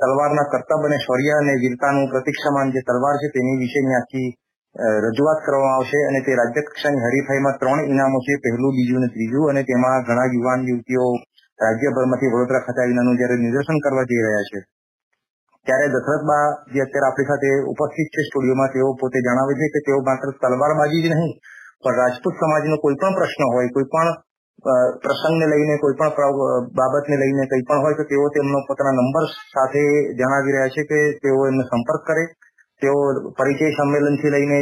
[0.00, 4.30] તલવારના કરતબ અને શૌર્ય અને વીરતાનું પ્રતિક્ષામાન જે તલવાર છે તેની વિશેની આખી
[4.74, 8.34] રજૂઆત કરવામાં આવશે અને તે રાજ્ય કક્ષાની હરીફાઈમાં ત્રણ ઇનામો છે.
[8.44, 9.50] પહેલું, બીજું અને ત્રીજું.
[9.50, 11.06] અને તેમાં ઘણા યુવાન યુવતીઓ
[11.58, 14.58] રાજ્યભરમાંથી વડોદરા ખાતે આવીને જયારે નિદર્શન કરવા જઈ રહ્યા છે,
[15.66, 19.98] ત્યારે દશરથબા જે અત્યારે આપણી સાથે ઉપસ્થિત છે સ્ટુડિયોમાં, તેઓ પોતે જણાવે છે કે તેઓ
[20.08, 21.32] માત્ર તલવારબાજી જ નહીં,
[21.82, 24.10] પણ રાજપૂત સમાજનો કોઈ પણ પ્રશ્ન હોય, કોઈ પણ
[25.04, 26.12] પ્રસંગને લઈને, કોઈ પણ
[26.78, 29.84] બાબતને લઈને કંઈ પણ હોય, તો તેઓ તેમનો પોતાના નંબર સાથે
[30.18, 32.24] જણાવી રહ્યા છે કે તેઓ એમને સંપર્ક કરે.
[32.82, 32.98] તેઓ
[33.38, 34.58] પરિચય સંમેલનથી લઈને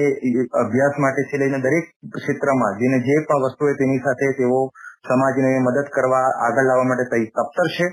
[0.63, 4.63] અભ્યાસ માટેથી લઈને દરેક ક્ષેત્રમાં જેને જે પણ વસ્તુ હોય તેની સાથે તેઓ
[5.09, 7.87] સમાજને મદદ કરવા આગળ લાવવા માટે તત્પર છે.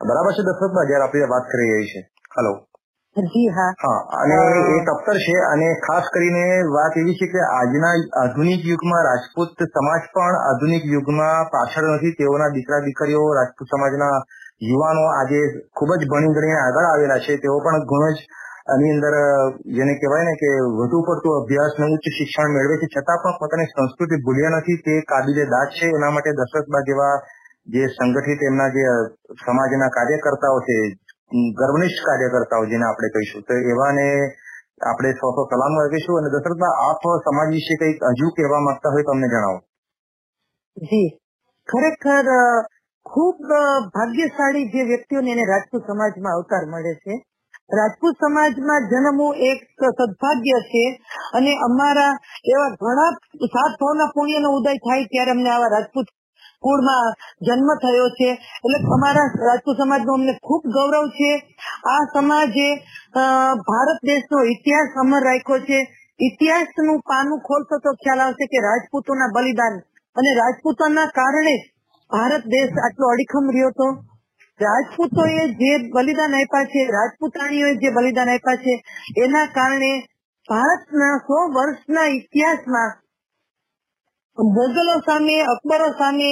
[0.00, 2.00] બરાબર છે દશરથબા જયારે આપણે વાત કરી રહી છે.
[2.36, 2.52] હલો
[3.16, 3.70] જી હા.
[3.78, 4.34] હા અને
[4.72, 10.02] એ તપ્તર છે અને ખાસ કરીને વાત એવી છે કે આજના આધુનિક યુગમાં રાજપૂત સમાજ
[10.14, 12.14] પણ આધુનિક યુગમાં પાછળ નથી.
[12.14, 14.16] તેઓના દીકરા દીકરીઓ રાજપૂત સમાજના
[14.62, 15.40] યુવાનો આજે
[15.74, 17.38] ખૂબ જ ભણી ગણીને આગળ આવેલા છે.
[17.38, 18.18] તેઓ પણ ઘણો જ
[18.72, 19.14] આની અંદર
[19.76, 23.70] જેને કહેવાય ને કે વધુ પડતું અભ્યાસ ને ઉચ્ચ શિક્ષણ મેળવે છે, છતાં પણ પોતાની
[23.72, 24.82] સંસ્કૃતિ ભૂલ્યા નથી.
[24.86, 27.14] તે કાબિલે દાદ છે એના માટે દશરથબા જેવા
[27.66, 28.84] જે સંગઠિત એમના જે
[29.42, 30.76] સમાજના કાર્યકર્તાઓ છે
[31.58, 34.06] ગર્વનિષ્ઠ કાર્યકર્તાઓ જેને આપણે કહીશું, તો એવાને
[34.80, 39.04] આપણે સો સો સલામ આપીશું અને દશરથબા, આપ સમાજ વિશે કંઈક હજુ કહેવા માંગતા હોય
[39.04, 39.58] તમને જણાવો.
[40.76, 41.08] જી.
[41.68, 42.26] ખરેખર
[43.06, 43.38] ખૂબ
[43.94, 47.14] ભાગ્યશાળી જે વ્યક્તિઓને એને રાજપૂત સમાજમાં અવતાર મળે છે
[47.70, 50.84] રાજપૂત સમાજમાં જન્મવું એક સદભાગ્ય છે
[51.36, 52.12] અને અમારા
[52.52, 53.12] એવા ઘણા
[53.46, 56.08] સાત ભાવના પુણ્યનો ઉદય થાય ત્યારે અમને આવા રાજપૂત
[56.64, 57.14] કુળમાં
[57.46, 58.30] જન્મ થયો છે.
[58.64, 61.32] એટલે અમારા રાજપૂત સમાજનો અમને ખૂબ ગૌરવ છે.
[61.86, 62.68] આ સમાજે
[63.68, 65.78] ભારત દેશનો ઇતિહાસ અમર રાખ્યો છે.
[66.20, 69.74] ઇતિહાસનું પાનું ખોલશો તો ખ્યાલ આવશે કે રાજપૂતોના બલિદાન
[70.16, 71.56] અને રાજપૂતોના કારણે
[72.10, 73.88] ભારત દેશ આટલો અડીખમ રહ્યો હતો.
[74.60, 78.74] રાજપૂતોએ જે બલિદાન આપ્યા છે, રાજપૂતાણીઓએ જે બલિદાન આપ્યા છે,
[79.24, 79.92] એના કારણે
[80.48, 82.90] ભારતના સો વર્ષના ઇતિહાસમાં
[84.38, 86.30] મોગલો સામે, અકબરો સામે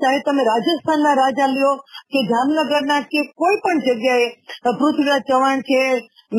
[0.00, 1.74] ચાહે તમે રાજસ્થાનના રાજા લ્યો
[2.12, 4.28] કે જામનગરના કે કોઈ પણ જગ્યાએ
[4.72, 5.80] પૃથ્વીરાજ ચૌહાણ છે,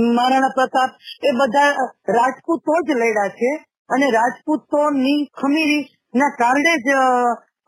[0.10, 0.92] મહારાણા પ્રતાપ,
[1.24, 1.72] એ બધા
[2.18, 3.52] રાજપૂતો જ લડ્યા છે
[3.90, 6.90] અને રાજપૂતોની ખમીરી ના કારણે જ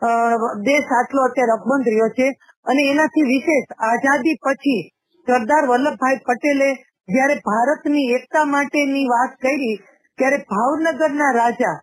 [0.01, 2.27] દેશ આટલો અત્યારે અકબંધ રહ્યો છે.
[2.65, 4.81] અને એનાથી વિશેષ આઝાદી પછી
[5.27, 6.69] સરદાર વલ્લભભાઈ પટેલે
[7.10, 9.75] જયારે ભારતની એકતા માટેની વાત કરી,
[10.19, 11.75] ત્યારે ભાવનગરના રાજા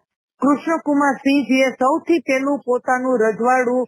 [0.42, 3.85] કૃષ્ણકુમાર સિંહજીએ સૌથી પહેલું પોતાનું રજવાડું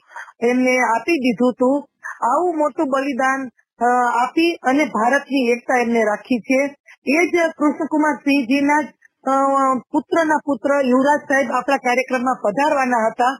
[0.51, 1.77] એમને આપી દીધું હતું.
[2.25, 3.41] આવું મોટું બલિદાન
[3.81, 6.61] આપી અને ભારતની એકતા એમને રાખી છે.
[7.09, 8.89] એ જ કૃષ્ણકુમાર સિંહજીના જ
[9.27, 13.33] પુત્રના પુત્ર યુવરાજ સાહેબ આપણા કાર્યક્રમમાં પધારવાના હતા.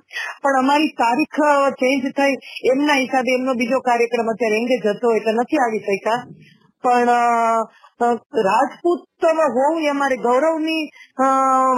[0.43, 1.39] પણ અમારી તારીખ
[1.83, 2.35] ચેન્જ થઈ.
[2.73, 6.25] એમના હિસાબે એમનો બીજો કાર્યક્રમ અત્યારે એંગેજ હતો એટલે નથી આવી શક્યા.
[6.83, 7.09] પણ
[8.49, 9.25] રાજપૂત
[9.57, 10.83] હોવું એ અમારે ગૌરવની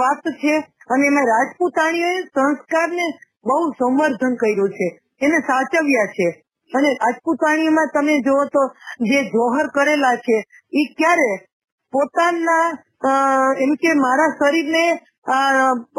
[0.03, 0.55] વાત છે.
[0.93, 3.07] અને એમાં રાજપૂતાણીઓએ સંસ્કારને
[3.45, 4.87] બહુ સંવર્ધન કર્યું છે.
[5.21, 6.29] એને સાચવ્યા છે.
[6.71, 8.67] અને રાજપૂતાણીમાં તમે જુઓ તો
[9.11, 10.37] જે જોહર કરેલા છે
[10.73, 11.31] એ ક્યારે
[11.93, 12.61] પોતાના
[13.01, 14.85] એમ કે મારા શરીરને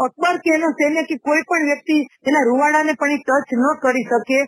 [0.07, 1.97] અકબર કે એનો સૈન્ય કે કોઈ પણ વ્યક્તિ
[2.29, 4.39] એના રૂવાડાને પણ ટચ ન કરી શકે,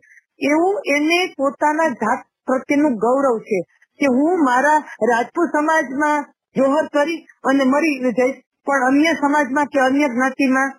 [0.41, 3.59] એવું એને પોતાના જાત પ્રત્યેનું ગૌરવ છે
[4.01, 4.79] કે હું મારા
[5.11, 6.25] રાજપૂત સમાજમાં
[6.57, 8.38] જોહર કરી અને મરી જઈશ.
[8.67, 10.71] પણ અન્ય સમાજમાં કે અન્ય જ્ઞાતિમાં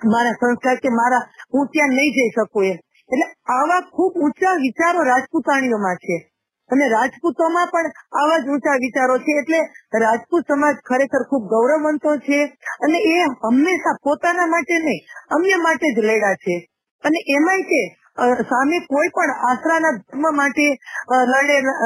[0.00, 2.78] મારા સંસ્કાર કે મારા, હું ત્યાં નહીં જઈ શકું એમ.
[3.10, 6.16] એટલે આવા ખૂબ ઊંચા વિચારો રાજપૂતાણીઓમાં છે.
[6.70, 9.34] અને રાજપૂતોમાં પણ આવા જ ઊંચા વિચારો છે.
[9.40, 9.60] એટલે
[10.00, 12.40] રાજપૂત સમાજ ખરેખર ખૂબ ગૌરવવંતો છે
[12.84, 15.00] અને એ હંમેશા પોતાના માટે નહીં,
[15.30, 16.56] અન્ય માટે જ લડ્યા છે.
[17.04, 17.80] અને એમાંય તે
[18.44, 20.66] સામે કોઈ પણ આશરાના ધર્મ માટે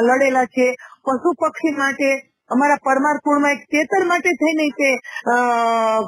[0.06, 0.66] લડેલા છે,
[1.04, 2.08] પશુ પક્ષી માટે
[2.50, 4.90] અમારા પરમાર કુળમાં એક ચેતર માટે થઈને તે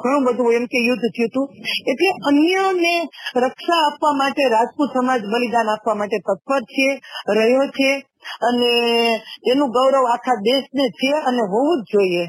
[0.01, 1.47] ઘણું બધું એમ કે યુદ્ધ થયું હતું.
[1.91, 2.95] એટલે અન્યને
[3.43, 6.87] રક્ષા આપવા માટે રાજપૂત સમાજ બલિદાન આપવા માટે તત્પર છે
[7.37, 7.91] રહ્યો છે.
[8.47, 8.71] અને
[9.51, 12.25] એનું ગૌરવ આખા દેશને છે અને હોવું જ જોઈએ.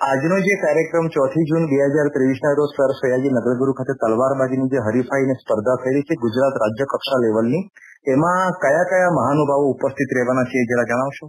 [0.00, 4.72] આજનો જે કાર્યક્રમ ચોથી જૂન બે હજાર ત્રેવીસ ના રોજ સર સયાજી નગરગુરુ ખાતે તલવારબાજીની
[4.74, 7.62] જે હરીફાઈ અને સ્પર્ધા થઈ છે ગુજરાત રાજ્ય કક્ષા લેવલની
[8.06, 11.26] એમાં કયા કયા મહાનુભાવો ઉપસ્થિત રહેવાના છે જરા જણાવશો?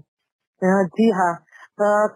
[0.92, 1.34] જી હા.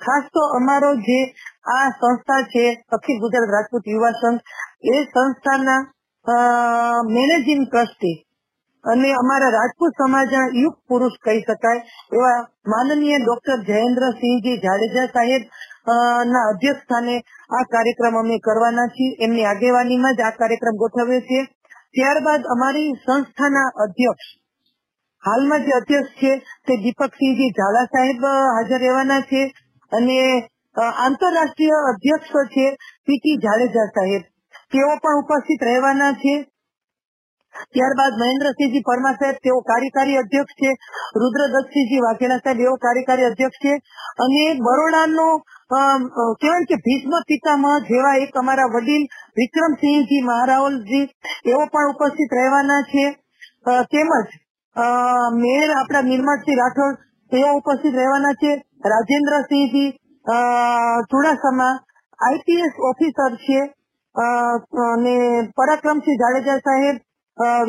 [0.03, 1.19] ખાસ તો અમારો જે
[1.67, 4.39] આ સંસ્થા છે, અખિલ ગુજરાત રાજપૂત યુવા સંઘ,
[4.83, 5.81] એ સંસ્થાના
[7.15, 8.17] મેનેજિંગ ટ્રસ્ટી
[8.85, 12.37] અને અમારા રાજપૂત સમાજના યુગ પુરુષ કહી શકાય એવા
[12.73, 15.43] માનનીય ડોક્ટર જયેન્દ્રસિંહજી જાડેજા સાહેબ
[16.31, 17.15] ના અધ્યક્ષ સ્થાને
[17.49, 19.17] આ કાર્યક્રમ અમે કરવાના છીએ.
[19.19, 21.39] એમની આગેવાનીમાં જ આ કાર્યક્રમ ગોઠવ્યો છે
[21.95, 24.27] ત્યારબાદ અમારી સંસ્થાના અધ્યક્ષ
[25.25, 26.31] હાલમાં જે અધ્યક્ષ છે
[26.67, 29.41] તે દીપકસિંહજી ઝાલા સાહેબ હાજર રહેવાના છે
[29.91, 30.17] અને
[31.05, 32.65] આંતરરાષ્ટ્રીય અધ્યક્ષ છે
[33.07, 34.27] પીટી જાડેજા સાહેબ.
[34.71, 36.35] તેઓ પણ ઉપસ્થિત રહેવાના છે.
[37.75, 40.71] ત્યારબાદ મહેન્દ્રસિંહજી પરમાર સાહેબ, તેઓ કાર્યકારી અધ્યક્ષ છે.
[41.21, 43.73] રુદ્રદત્તસિંહજી વાઘેલા સાહેબ એવો કાર્યકારી અધ્યક્ષ છે.
[44.25, 45.27] અને બરોડાનો
[46.41, 49.05] કહેવાય કે ભીષ્મ પિતામહ જેવા એક અમારા વડીલ
[49.41, 51.05] વિક્રમસિંહજી મહારાવલજી
[51.51, 53.05] એવો પણ ઉપસ્થિત રહેવાના છે.
[53.93, 54.35] તેમજ
[54.75, 56.95] મેયર આપણા નિર્મળસિંહ રાઠોડ
[57.31, 58.51] તેઓ ઉપસ્થિત રહેવાના છે.
[58.85, 59.91] રાજેન્દ્રસિંહજી
[61.11, 61.73] ચુડાસમા,
[62.19, 63.59] આઈપીએસ ઓફિસર છે.
[64.85, 65.15] અને
[65.57, 66.97] પરાક્રમસિંહ જાડેજા સાહેબ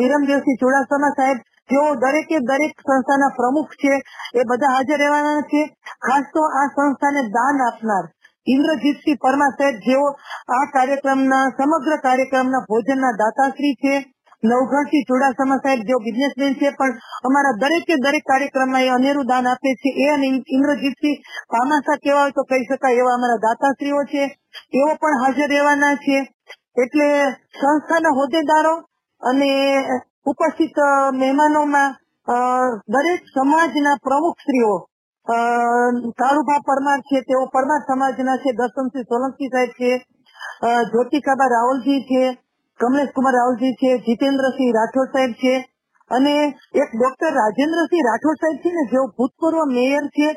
[0.01, 1.39] વિરમદેવસિંહ ચુડાસમા સાહેબ,
[1.71, 3.95] જેઓ દરેકે દરેક સંસ્થાના પ્રમુખ છે,
[4.35, 5.63] એ બધા હાજર રહેવાના છે.
[6.07, 8.05] ખાસ તો આ સંસ્થાને દાન આપનાર
[8.47, 10.05] ઇન્દ્રજીતસિંહ પરમાર સાહેબ, જેઓ
[10.57, 13.97] આ કાર્યક્રમના, સમગ્ર કાર્યક્રમના ભોજનના દાતાશ્રી છે.
[14.49, 16.95] નવઘણસિંહ ચુડાસમા સાહેબ જેઓ બિઝનેસમેન છે, પણ
[17.27, 19.91] અમારા દરેકે દરેક કાર્યક્રમમાં એ અનેરું દાન આપે છે.
[20.05, 21.19] એ અને ઇન્દ્રજીતસિંહ
[21.53, 24.25] પામાસા કેવા હોય તો કહી શકાય એવા અમારા દાતાશ્રીઓ છે.
[24.79, 26.19] એઓ પણ હાજર રહેવાના છે.
[26.83, 27.07] એટલે
[27.59, 28.75] સંસ્થાના હોદ્દેદારો
[29.23, 29.51] અને
[30.31, 30.77] ઉપસ્થિત
[31.21, 31.97] મહેમાનોમાં
[32.95, 34.75] દરેક સમાજના પ્રમુખશ્રીઓ
[36.21, 39.91] કાળુભા પરમાર છે, તેઓ પરમાર સમાજના છે દર્શનસિંહ સોલંકી સાહેબ છે
[40.91, 42.23] જ્યોતિકાબા રાહુલજી છે
[42.81, 45.55] કમલેશ કુમાર રાવલજી છે જીતેન્દ્રસિંહ રાઠોડ સાહેબ છે,
[46.11, 46.35] અને
[46.83, 50.29] એક ડોક્ટર રાજેન્દ્રસિંહ રાઠોડ સાહેબ છે ને, જેઓ ભૂતપૂર્વ મેયર છે.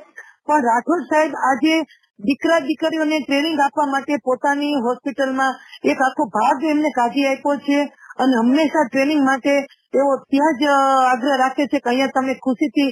[0.48, 1.76] પણ રાઠોડ સાહેબ આજે
[2.20, 7.78] દીકરા દીકરીઓને ટ્રેનિંગ આપવા માટે પોતાની હોસ્પિટલમાં એક આખો ભાગ એમને કાઢી આપ્યો છે
[8.22, 9.54] અને હંમેશા ટ્રેનિંગ માટે
[9.94, 10.64] તેઓ ત્યાં જ
[11.12, 12.92] આગ્રહ રાખે છે કે અહીંયા તમે ખુશીથી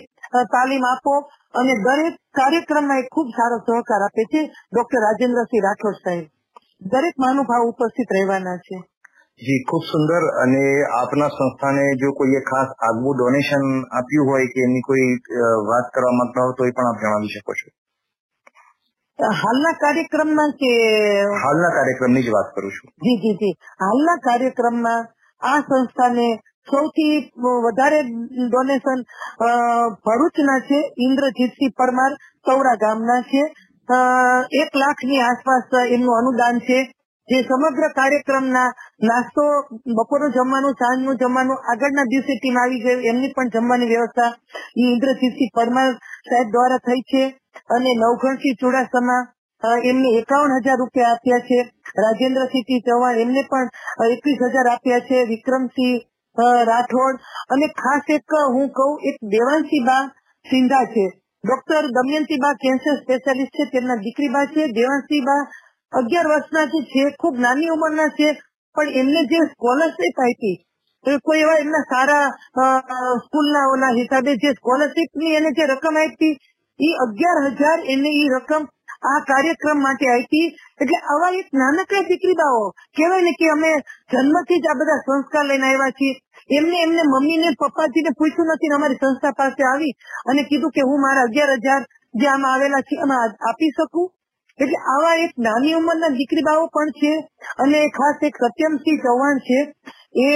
[0.53, 1.13] તાલીમ આપો
[1.53, 6.25] અને દરેક કાર્યક્રમમાં એ ખૂબ સારો સહકાર આપે છે ડોક્ટર રાજેન્દ્રસિંહ રાઠોડ સાહેબ.
[6.91, 8.77] દરેક મહાનુભાવ ઉપસ્થિત રહેવાના છે.
[9.41, 10.61] જી ખૂબ સુંદર અને
[10.99, 13.65] આપના સંસ્થાને જો કોઈએ ખાસ આગવું ડોનેશન
[13.99, 15.09] આપ્યું હોય કે એની કોઈ
[15.67, 17.67] વાત કરવા માંગતા હો તો એ પણ આપ જણાવી શકો છો.
[19.41, 20.71] હાલના કાર્યક્રમમાં કે
[21.43, 22.89] હાલના કાર્યક્રમની જ વાત કરું છું.
[23.05, 23.53] જી જી જી.
[23.85, 25.07] હાલના કાર્યક્રમમાં
[25.41, 26.27] આ સંસ્થાને
[26.71, 27.15] સૌથી
[27.67, 28.01] વધારે
[28.49, 28.99] ડોનેશન
[30.05, 32.11] ભરૂચના છે ઇન્દ્રજીતસિંહ પરમાર
[32.45, 33.43] સૌરા ગામના છે.
[34.61, 36.79] એક લાખની આસપાસ એમનું અનુદાન છે.
[37.27, 38.67] જે સમગ્ર કાર્યક્રમના
[39.01, 39.45] નાસ્તો,
[39.97, 44.31] બપોરનું જમવાનું, સાંજનું જમવાનું, આગળના દિવસે ટીમ આવી ગઈ એમની પણ જમવાની વ્યવસ્થા
[44.77, 45.91] ઈ ઇન્દ્રજીતસિંહ પરમાર
[46.29, 47.23] સાહેબ દ્વારા થઈ છે
[47.75, 49.23] અને નવઘણસિંહ ચુડાસમા
[49.89, 51.59] એમને એકાવન હજાર રૂપિયા આપ્યા છે.
[52.03, 53.67] રાજેન્દ્રસિંહ ચૌહાણ એમને પણ
[54.07, 55.19] એકવીસ હજાર આપ્યા છે.
[55.33, 55.99] વિક્રમસિંહ
[56.71, 57.15] રાઠોડ
[57.53, 60.03] અને ખાસ એક હું કહું, એક દેવાંશી બા
[60.45, 61.05] સિંધા છે.
[61.43, 63.71] ડોક્ટર દમયંતી બા કેન્સર સ્પેશિયાલિસ્ટ છે.
[63.73, 64.63] તેમના દીકરી બા છે.
[64.79, 65.41] દેવાંશી બા
[65.93, 68.29] અગિયાર વર્ષના જે છે, ખૂબ નાની ઉંમરના છે,
[68.75, 70.57] પણ એમને જે સ્કોલરશીપ આપી
[71.25, 72.27] કોઈ એવા એમના સારા
[73.17, 76.33] સ્કૂલના ઓના હિસાબે જે સ્કોલરશીપની એને જે રકમ આપી,
[76.79, 78.63] એ અગિયાર હજાર એને એ રકમ
[79.03, 80.47] આ કાર્યક્રમ માટે આપી,
[80.81, 83.71] એટલે આવા એક નાનકડા દીકરીબાઓ, કહેવાય ને કે અમે
[84.11, 86.19] જન્મથી જ આ બધા સંસ્કાર લઈને આવ્યા છીએ,
[86.49, 89.93] એમને એમને મમ્મી ને પપ્પાજી ને પૂછ્યું નથી અમારી સંસ્થા પાસે આવી
[90.27, 94.07] અને કીધું કે હું મારા અગિયાર હજાર જે આમાં આવેલા છે, એમાં આપી શકું?
[94.59, 97.11] એટલે આવા એક નાની ઉંમરના દીકરીબાઓ પણ છે
[97.59, 99.59] અને ખાસ એક સત્યમસિંહ ચૌહાણ છે.
[100.25, 100.29] એ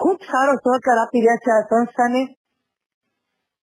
[0.00, 2.22] ખૂબ સારો સહકાર આપી રહ્યા છે આ સંસ્થાને.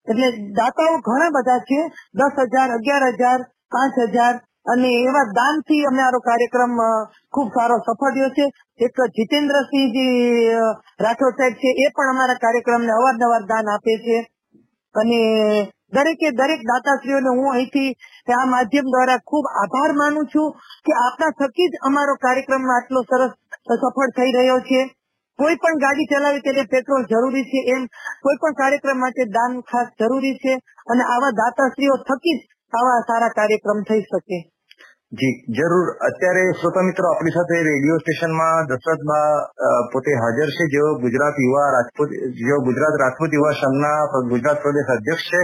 [0.08, 1.80] એટલે દાતાઓ ઘણા બધા છે.
[2.14, 6.74] દસ હજાર, અગિયાર હજાર, પાંચ હજાર અને એવા દાનથી અમારો કાર્યક્રમ
[7.34, 8.46] ખૂબ સારો સફળ રહ્યો છે.
[8.86, 10.50] એક જીતેન્દ્રસિંહજી
[11.00, 14.18] રાઠોડ સાહેબ છે, એ પણ અમારા કાર્યક્રમને અવારનવાર દાન આપે છે.
[14.96, 15.20] અને
[15.94, 17.90] દરેકે દરેક દાતાશ્રીઓને હું અહીંથી
[18.34, 20.52] આ માધ્યમ દ્વારા ખૂબ આભાર માનું છું
[20.86, 23.32] કે આપના થકી જ અમારો કાર્યક્રમ આટલો સરસ
[23.80, 24.82] સફળ થઈ રહ્યો છે.
[25.40, 27.82] કોઈ પણ ગાડી ચલાવે તેને પેટ્રોલ જરૂરી છે એમ
[28.26, 30.54] કોઈ પણ કાર્યક્રમ માટે દાન ખાસ જરૂરી છે
[30.94, 32.42] અને આવા દાતાશ્રીઓ થકી જ
[32.74, 34.40] આવા સારા કાર્યક્રમ થઈ શકે.
[35.12, 35.88] જી, જરૂર.
[36.08, 39.30] અત્યારે શ્રોતા મિત્રો, આપણી સાથે રેડિયો સ્ટેશનમાં દશરથબા
[39.94, 40.64] પોતે હાજર છે.
[40.74, 42.10] જેઓ ગુજરાત યુવા રાજપૂત,
[42.42, 43.98] જેઓ ગુજરાત રાજપૂત યુવા સંઘના
[44.30, 45.42] ગુજરાત પ્રદેશ અધ્યક્ષ છે.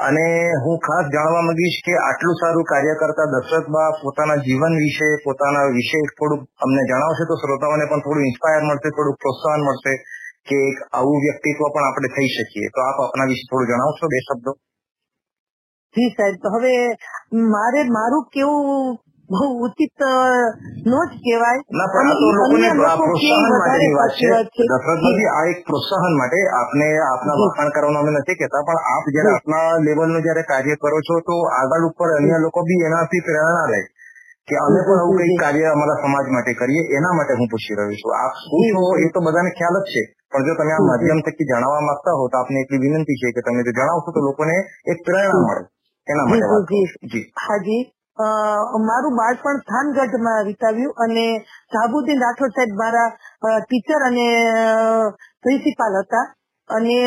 [0.00, 0.26] અને
[0.64, 6.00] હું ખાસ જાણવા માંગીશ કે આટલું સારું કાર્ય કરતા દશરથબા પોતાના જીવન વિશે, પોતાના વિશે
[6.18, 9.92] થોડુંક અમને જણાવશે તો શ્રોતાઓને પણ થોડું ઇન્સ્પાયર મળશે થોડું પ્રોત્સાહન મળશે
[10.48, 12.72] કે એક આવું વ્યક્તિત્વ પણ આપણે થઈ શકીએ.
[12.74, 14.52] તો આપ આપના વિશે થોડું જણાવશો બે શબ્દો?
[15.94, 16.74] જી સાહેબ, તો હવે
[17.54, 18.98] મારે મારું કેવું
[19.30, 20.12] બહુ ઉચિત અ,
[20.84, 21.60] નો જ કહેવાય
[23.00, 24.28] પ્રોત્સાહન માટેની વાત છે.
[25.30, 27.36] આ એક પ્રોત્સાહન માટે આપને આપના.
[27.42, 29.30] વખાણ કરવાનું અમે નથી કહેતા પણ આપ જયારે.
[29.32, 33.80] આપના લેવલનું જયારે કાર્ય કરો છો તો આગળ ઉપર અન્ય લોકો બી એનાથી પ્રેરણા લે
[34.48, 37.96] કે અમે પણ આવું કઈ કાર્ય અમારા સમાજ માટે કરીએ એના માટે હું પૂછી રહ્યો
[38.00, 38.12] છું.
[38.16, 40.02] આપ શું છો એ તો બધાને ખ્યાલ જ છે.
[40.32, 40.82] પણ જો તમે આ.
[40.90, 44.20] માધ્યમ થકી જણાવવા માંગતા હો તો આપને એટલી વિનંતી છે કે તમે જો જણાવશો તો
[44.20, 45.62] લોકોને એક પ્રેરણા મળે
[46.06, 46.46] એના માટે
[47.40, 47.82] હાજી
[48.86, 51.26] મારું બાળપણ થાનગઢમાં વિતાવ્યું અને
[51.74, 53.08] સાબુદ્દીન રાઠોડ સાહેબ મારા
[53.60, 54.26] ટીચર અને
[55.44, 56.24] પ્રિન્સિપાલ હતા.
[56.70, 56.98] અને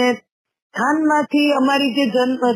[0.74, 2.06] થાનમાંથી અમારી જે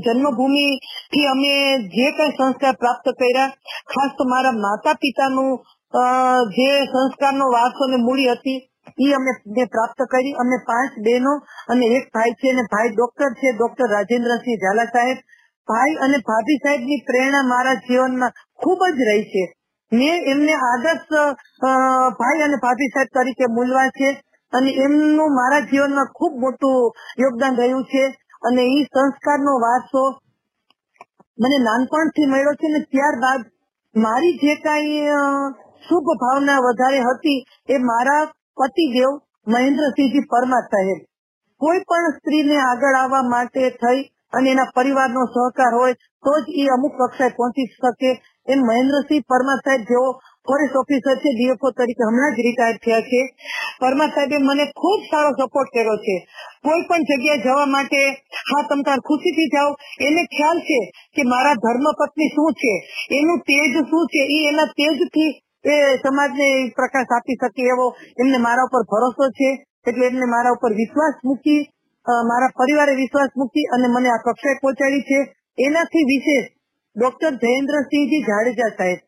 [0.05, 0.65] જન્મભૂમિ
[1.11, 1.53] થી અમે
[1.95, 3.53] જે કઈ સંસ્કાર પ્રાપ્ત કર્યા,
[3.91, 5.51] ખાસ તો મારા માતા પિતાનું
[6.55, 8.59] જે સંસ્કારનો વારસો ને મૂડી હતી,
[8.99, 9.31] એ અમે
[9.75, 10.35] પ્રાપ્ત કરી.
[10.43, 11.33] અમે પાંચ બહેનો
[11.71, 15.17] અને એક ભાઈ છે અને ભાઈ ડોક્ટર છે ડોક્ટર રાજેન્દ્રસિંહ ઝાલા સાહેબ.
[15.67, 19.43] ભાઈ અને ભાભી સાહેબની પ્રેરણા મારા જીવનમાં ખૂબ જ રહી છે.
[19.91, 21.11] મેં એમને આદર્શ
[22.19, 24.09] ભાઈ અને ભાભી સાહેબ તરીકે મૂલવા છે
[24.53, 26.77] અને એમનું મારા જીવનમાં ખૂબ મોટું
[27.17, 28.03] યોગદાન રહ્યું છે
[28.41, 30.03] અને એ સંસ્કારનો વારસો
[31.37, 33.41] મને નાનપણથી મળ્યો છે ને ત્યારબાદ
[33.95, 35.07] મારી જે કાંઈ
[35.83, 37.39] શુભ ભાવના વધારે હતી
[37.69, 38.23] એ મારા
[38.57, 39.11] પતિદેવ
[39.47, 40.99] મહેન્દ્રસિંહજી પરમાર સાહેબ.
[41.61, 44.01] કોઈ પણ સ્ત્રીને આગળ આવવા માટે થઈ
[44.33, 48.11] અને એના પરિવારનો સહકાર હોય તો જ એ અમુક કક્ષાએ પહોંચી શકે
[48.47, 50.07] એમ મહેન્દ્રસિંહ પરમાર સાહેબ જેઓ
[50.47, 53.21] ફોરેસ્ટ ઓફિસર છે ડીએફઓ તરીકે હમણાં જ રિટાયર થયા છે.
[53.81, 56.15] પરમાર સાહેબે મને ખૂબ સારો સપોર્ટ કર્યો છે.
[56.65, 58.01] કોઈ પણ જગ્યાએ જવા માટે
[58.49, 59.71] હા તમતાર ખુશીથી જાઓ.
[60.07, 60.79] એને ખ્યાલ છે
[61.15, 62.73] કે મારા ધર્મપત્ની શું છે?
[63.17, 64.21] એનું તેજ શું છે?
[64.35, 65.31] એ એના તેજથી
[65.65, 67.85] એ સમાજને પ્રકાશ આપી શકે એવો
[68.21, 69.49] એમને મારા ઉપર ભરોસો છે.
[69.89, 71.61] એટલે એમને મારા ઉપર વિશ્વાસ મૂકી
[72.29, 75.19] મારા પરિવારે વિશ્વાસ મૂકી અને મને આ કક્ષાએ પહોંચાડી છે.
[75.57, 76.45] એનાથી વિશેષ
[76.97, 78.99] ડોક્ટર જયેન્દ્રસિંહજી જાડેજા સાહેબ.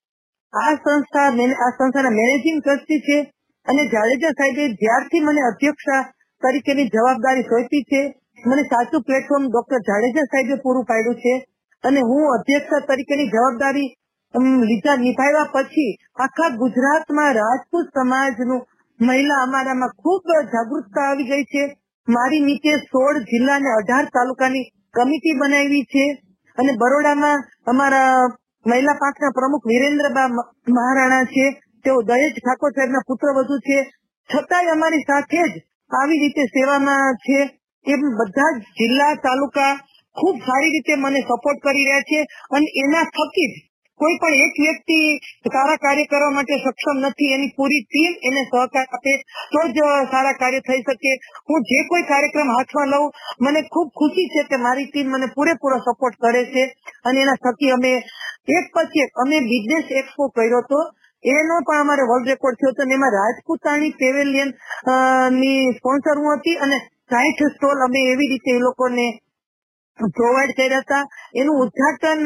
[0.54, 3.18] આ સંસ્થા આ સંસ્થાના મેનેજિંગ ટ્રસ્ટી છે
[3.66, 6.02] અને જાડેજા સાહેબે જ્યારથી મને અધ્યક્ષા
[6.42, 8.02] તરીકેની જવાબદારી સોંપી છે,
[8.46, 11.34] મને સાચું પ્લેટફોર્મ ડોક્ટર જાડેજા સાહેબે પૂરું પાડ્યું છે
[11.84, 13.90] અને હું અધ્યક્ષા તરીકેની જવાબદારી
[14.64, 18.66] લીધા નિભાવ્યા પછી આખા ગુજરાતમાં રાજપૂત સમાજનું
[19.00, 21.64] મહિલા અમારામાં ખૂબ જાગૃતતા આવી ગઈ છે.
[22.08, 26.06] મારી નીચે સોળ જિલ્લા અને અઢાર તાલુકાની કમિટી બનાવી છે.
[26.60, 28.14] અને બરોડામાં અમારા
[28.66, 30.28] મહિલા પાંખના પ્રમુખ વિરેન્દ્રબા
[30.70, 31.46] મહારાણા છે,
[31.84, 33.80] તેઓ દહેજ ઠાકોર સાહેબના પુત્ર વધુ છે.
[34.30, 35.54] છતાંય અમારી સાથે જ
[35.92, 37.40] આવી રીતે સેવામાં છે.
[37.86, 39.74] એમ બધા જ જિલ્લા તાલુકા
[40.18, 42.20] ખૂબ સારી રીતે મને સપોર્ટ કરી રહ્યા છે.
[42.52, 43.69] અને એના થકી જ
[44.00, 44.98] કોઈ પણ એક વ્યક્તિ
[45.48, 49.14] સારા કાર્ય કરવા માટે સક્ષમ નથી, એની પૂરી ટીમ એને સહકાર આપે,
[49.54, 49.78] તો જ
[50.12, 51.12] સારા કાર્ય થઈ શકે.
[51.50, 55.78] હું જે કોઈ કાર્યક્રમ હાથમાં લઉં, મને ખૂબ ખુશી છે કે મારી ટીમ મને પૂરેપૂરો
[55.78, 56.64] સપોર્ટ કરે છે.
[57.06, 57.92] અને એના થકી અમે
[58.58, 60.80] એક પછી એક, અમે બિઝનેસ એક્સપો કર્યો હતો.
[61.24, 62.82] એનો પણ અમારે વર્લ્ડ રેકોર્ડ થયો હતો.
[62.82, 66.56] અને એમાં રાજપૂતાણી પેવેલિયનની સ્પોન્સર હું હતી.
[66.56, 66.78] અને
[67.12, 69.06] સાઠ સ્ટોલ અમે એવી રીતે એ લોકોને
[70.18, 71.04] પ્રોવાઈડ કર્યા હતા.
[71.42, 72.24] એનું ઉદ્ઘાટન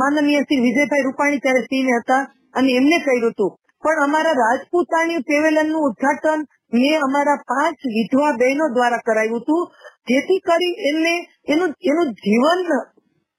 [0.00, 2.22] માનનીય શ્રી વિજયભાઈ રૂપાણી ત્યારે સિંહ હતા
[2.58, 3.52] અને એમને કર્યું હતું.
[3.84, 6.40] પણ અમારા રાજપૂતાણી પેવેલનનું ઉદ્ઘાટન
[6.74, 9.62] મેં અમારા પાંચ વિધવા બહેનો દ્વારા કરાયું હતું.
[10.10, 11.14] જેથી કરી એમને
[11.52, 12.60] એનું એનું જીવન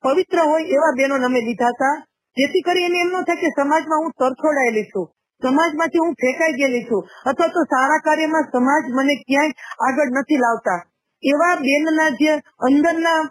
[0.03, 1.95] પવિત્ર હોય એવા બહેનો અમે લીધા હતા.
[2.37, 5.07] જેથી કરી એને એમ ન થાય કે સમાજમાં હું તરછોડાયેલી છું.
[5.41, 7.01] સમાજમાંથી હું ફેંકાઈ ગયેલી છું.
[7.29, 9.55] અથવા તો સારા કાર્યમાં સમાજ મને ક્યાંય
[9.87, 10.79] આગળ નથી લાવતા.
[11.27, 12.33] એવા બેનના જે
[12.67, 13.21] અંદરના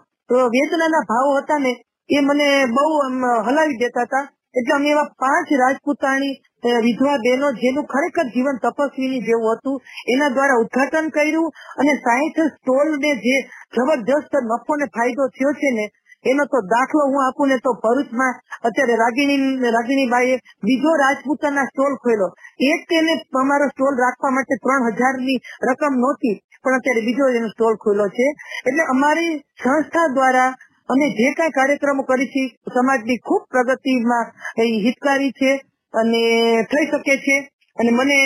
[0.55, 1.73] વેદનાના ભાવો હતા ને,
[2.11, 2.87] એ મને બહુ
[3.47, 4.25] હલાવી દેતા હતા.
[4.55, 6.35] એટલે અમે એવા પાંચ રાજપૂતાણી
[6.85, 9.77] વિધવા બહેનો, જેનું ખરેખર જીવન તપસ્વીની જેવું હતું,
[10.13, 13.37] એના દ્વારા ઉદ્ઘાટન કર્યું અને સાહીઠ સ્ટોલ ને જે
[13.75, 15.85] જબરજસ્ત નફો ને ફાયદો થયો છે ને
[16.31, 18.35] એનો તો દાખલો હું આપું ને તો ભરૂચમાં
[18.69, 22.31] અત્યારે રાગીણી, રાગીણીબાઈએ બીજો રાજપૂતાના સ્ટોલ ખોલ્યો.
[22.71, 23.13] એક તેને
[23.43, 28.27] અમારો સ્ટોલ રાખવા માટે ત્રણ હજારની રકમ નહોતી, પણ અત્યારે બીજો એનો સ્ટોલ ખોલ્યો છે.
[28.69, 30.51] એટલે અમારી સંસ્થા દ્વારા
[30.89, 34.27] અમે જે કાંઈ કાર્યક્રમો કરી છે, સમાજની ખૂબ પ્રગતિમાં
[34.87, 35.53] હિતકારી છે
[35.95, 36.23] અને
[36.73, 37.37] થઈ શકે છે.
[37.77, 38.19] અને મને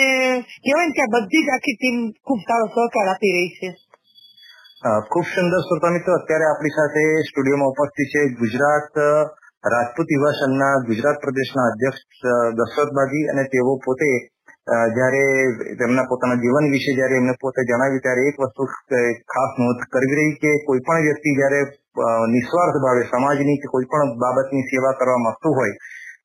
[0.63, 1.97] કહેવાય ને કે બધી જ આખી ટીમ
[2.27, 3.69] ખૂબ સારો સહકાર આપી રહી છે.
[4.81, 8.93] ખૂબ સુંદર શ્રોતા મિત્રો, અત્યારે આપણી સાથે સ્ટુડિયોમાં ઉપસ્થિત છે ગુજરાત
[9.63, 14.09] રાજપૂત યુવા સંઘના ગુજરાત પ્રદેશના અધ્યક્ષ દશરથબાજી દશરથ બાજી અને તેઓ પોતે
[14.95, 15.21] જયારે
[15.77, 18.63] તેમના પોતાના જીવન વિશે જ્યારે એમને પોતે જણાવ્યું ત્યારે એક વસ્તુ
[19.33, 21.61] ખાસ નોંધ કરવી રહી કે કોઈ પણ વ્યક્તિ જ્યારે
[22.33, 25.75] નિસ્વાર્થ ભાવે સમાજની કે કોઈ પણ બાબતની સેવા કરવા માંગતું હોય,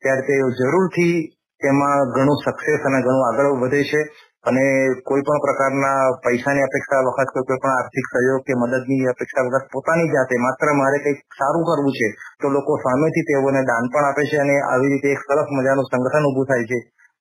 [0.00, 1.16] ત્યારે તે જરૂરથી
[1.60, 4.00] તેમાં ઘણું સક્સેસ અને ઘણું આગળ વધે છે.
[4.46, 4.64] અને
[5.02, 10.12] કોઈ પણ પ્રકારના પૈસાની અપેક્ષા વખત કોઈ પણ આર્થિક સહયોગ કે મદદની અપેક્ષા વખત પોતાની
[10.12, 12.08] જાતે માત્ર મારે કંઈક સારું કરવું છે,
[12.40, 16.28] તો લોકો સામેથી તેઓને દાન પણ આપે છે અને આવી રીતે એક સરસ મજાનું સંગઠન
[16.30, 16.78] ઉભું થાય છે.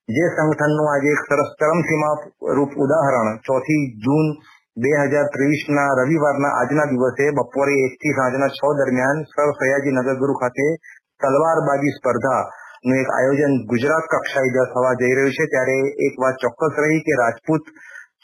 [0.09, 2.15] જે સંગઠનનું આજે એક સરસ ચરમસીમા
[2.55, 4.27] રૂપ ઉદાહરણ ચોથી જૂન
[4.77, 10.35] બે હજાર ત્રેવીસના રવિવારના આજના દિવસે બપોરે એક થી સાંજના છ દરમિયાન સર સયાજી નગરગુરુ
[10.35, 10.67] ખાતે
[11.21, 12.43] તલવારબાજી સ્પર્ધા
[12.85, 17.13] નું એક આયોજન ગુજરાત કક્ષાએ થવા જઈ રહ્યું છે, ત્યારે એક વાત ચોક્કસ રહી કે
[17.21, 17.65] રાજપૂત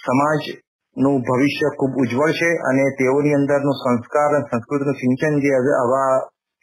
[0.06, 6.12] સમાજનું ભવિષ્ય ખૂબ ઉજ્જવળ છે અને તેઓની અંદરનો સંસ્કાર અને સંસ્કૃતિનું સિંચન જે આવા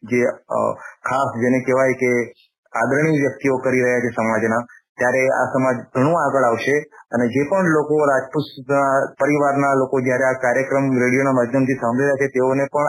[0.03, 0.21] જે
[1.09, 2.13] ખાસ જેને કહેવાય કે
[2.73, 4.63] આદરણીય વ્યક્તિઓ કરી રહ્યા છે સમાજના,
[4.99, 6.77] ત્યારે આ સમાજ ઘણું આગળ આવશે
[7.15, 8.49] અને જે પણ લોકો રાજપૂત
[9.21, 12.89] પરિવારના લોકો જયારે આ કાર્યક્રમ રેડિયોના માધ્યમથી સાંભળી રહ્યા છે, તેઓને પણ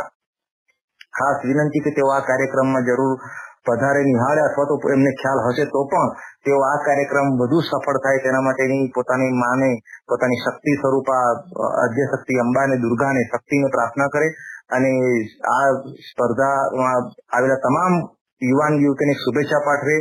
[1.17, 3.13] ખાસ વિનંતી કે તેઓ આ કાર્યક્રમમાં જરૂર
[3.65, 6.09] પધારે નિહાળે અથવા તો એમને ખ્યાલ હશે તો પણ
[6.43, 9.71] તેઓ આ કાર્યક્રમ વધુ સફળ થાય તેના માટેની પોતાની માને,
[10.07, 11.25] પોતાની શક્તિ સ્વરૂપા
[11.85, 14.29] અધ્ય શક્તિ અંબા દુર્ગાને શક્તિને પ્રાર્થના કરે
[14.69, 14.91] અને
[15.49, 15.67] આ
[16.09, 17.93] સ્પર્ધામાં આવેલા તમામ
[18.41, 19.95] યુવાન યુવતીને શુભેચ્છા પાઠવે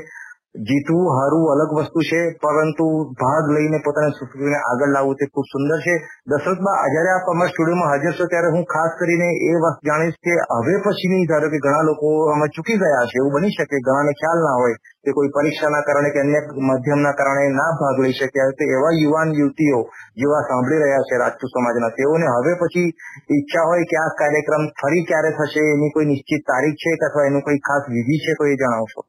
[0.58, 5.78] જીતવું હારવું અલગ વસ્તુ છે, પરંતુ ભાગ લઈને પોતાની સંસ્કૃતિને આગળ લાવવું તે ખૂબ સુંદર
[5.78, 5.94] છે.
[6.26, 10.34] દશરથમાં જયારે આપ અમારા સ્ટુડિયોમાં હાજર છો, ત્યારે હું ખાસ કરીને એ વાત જાણીશ કે
[10.34, 14.40] હવે પછીની ધારો કે ઘણા લોકો આમાં ચૂકી ગયા છે, એવું બની શકે, ઘણાને ખ્યાલ
[14.46, 16.40] ના હોય કે કોઈ પરીક્ષાના કારણે કે અન્ય
[16.70, 19.80] માધ્યમના કારણે ના ભાગ લઈ શક્યા તો એવા યુવાન યુવતીઓ
[20.20, 21.90] જેવા સાંભળી રહ્યા છે રાજપૂત સમાજના.
[21.90, 22.88] તેઓને હવે પછી
[23.36, 27.42] ઈચ્છા હોય કે આ કાર્યક્રમ ફરી ક્યારે થશે, એની કોઈ નિશ્ચિત તારીખ છે, અથવા એનું
[27.42, 29.00] કોઈ ખાસ વિધિ છે એ જણાવશો.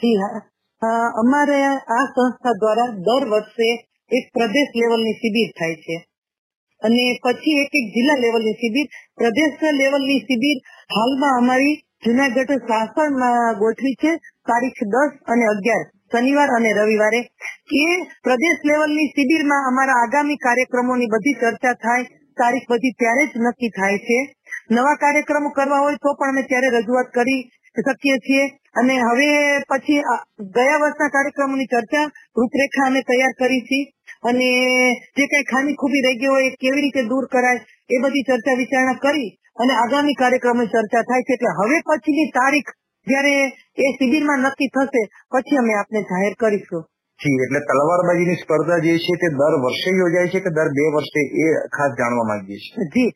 [0.00, 0.53] જી હા.
[1.22, 3.68] અમારે આ સંસ્થા દ્વારા દર વર્ષે
[4.10, 5.96] એક પ્રદેશ લેવલની શિબિર થાય છે.
[6.82, 8.86] અને પછી એક એક જિલ્લા લેવલની શિબિર.
[9.16, 10.56] પ્રદેશ લેવલની શિબિર
[10.96, 14.12] હાલમાં અમારી જુનાગઢ સાસણમાં ગોઠવી છે,
[14.46, 17.20] તારીખ દસ અને અગિયાર, શનિવાર અને રવિવારે.
[17.70, 17.84] કે
[18.22, 22.04] પ્રદેશ લેવલની શિબિરમાં અમારા આગામી કાર્યક્રમોની બધી ચર્ચા થાય,
[22.36, 24.18] તારીખ બધી ત્યારે જ નક્કી થાય છે.
[24.70, 28.44] નવા કાર્યક્રમો કરવા હોય તો પણ અમે ત્યારે રજૂઆત કરી શકીએ છીએ.
[28.76, 29.28] અને હવે
[29.70, 30.00] પછી
[30.54, 32.04] ગયા વર્ષના કાર્યક્રમોની ચર્ચા
[32.36, 33.80] રૂપરેખા અમે તૈયાર કરી છે.
[34.22, 34.48] અને
[35.16, 37.60] જે કઈ ખામી ખૂબી રહી ગઈ હોય એ કેવી રીતે દૂર કરાય
[37.90, 41.34] એ બધી ચર્ચા વિચારણા કરી અને આગામી કાર્યક્રમની ચર્ચા થાય છે.
[41.34, 42.70] એટલે હવે પછીની તારીખ
[43.06, 43.34] જ્યારે
[43.76, 45.02] એ શિબિરમાં નક્કી થશે,
[45.32, 46.84] પછી અમે આપને જાહેર કરીશું.
[47.20, 51.22] જી એટલે તલવારબાજીની સ્પર્ધા જે છે તે દર વર્ષે યોજાય છે કે દર બે વર્ષે
[51.44, 51.46] એ
[51.76, 52.86] ખાસ જાણવા માંગીએ છીએ?
[52.94, 53.10] જી.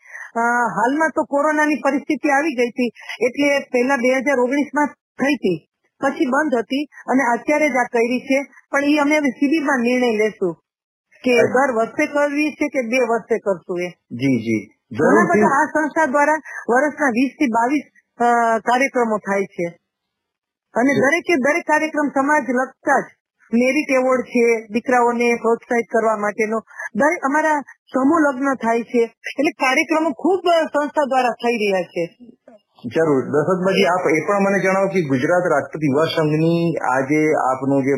[0.77, 2.91] હાલમાં તો કોરોનાની પરિસ્થિતિ આવી ગઈ હતી.
[3.27, 5.59] એટલે પહેલા બે હજાર ઓગણીસમાં થઈ હતી.
[6.01, 8.39] પછી બંધ હતી અને અત્યારે જ આ કરી છે.
[8.71, 10.55] પણ એ અમે હવે શિબિરમાં નિર્ણય લેશું
[11.25, 13.89] કે દર વર્ષે કરવી છે કે બે વર્ષે કરશું એ.
[14.21, 14.63] જી જી.
[14.93, 16.41] ઘણા બધા આ સંસ્થા દ્વારા
[16.73, 17.87] વર્ષના વીસથી બાવીસ
[18.69, 19.67] કાર્યક્રમો થાય છે.
[20.75, 23.18] અને દરેકે દરેક કાર્યક્રમ સમાજ લગતા જ
[23.53, 26.59] મેરિટ એવોર્ડ છે દીકરાઓને પ્રોત્સાહિત કરવા માટેનો.
[26.95, 27.61] દરેક અમારા
[27.93, 32.05] સમૂહ લગ્ન થાય છે એટલે કાર્યક્રમો ખૂબ સંસ્થા દ્વારા થઈ રહ્યા છે.
[32.85, 33.23] જરૂર.
[33.35, 37.95] દશરથભાઈ આપ એ પણ મને જણાવો કે ગુજરાત રાષ્ટ્રપતિ યુવા સંઘની આજે આપનું જે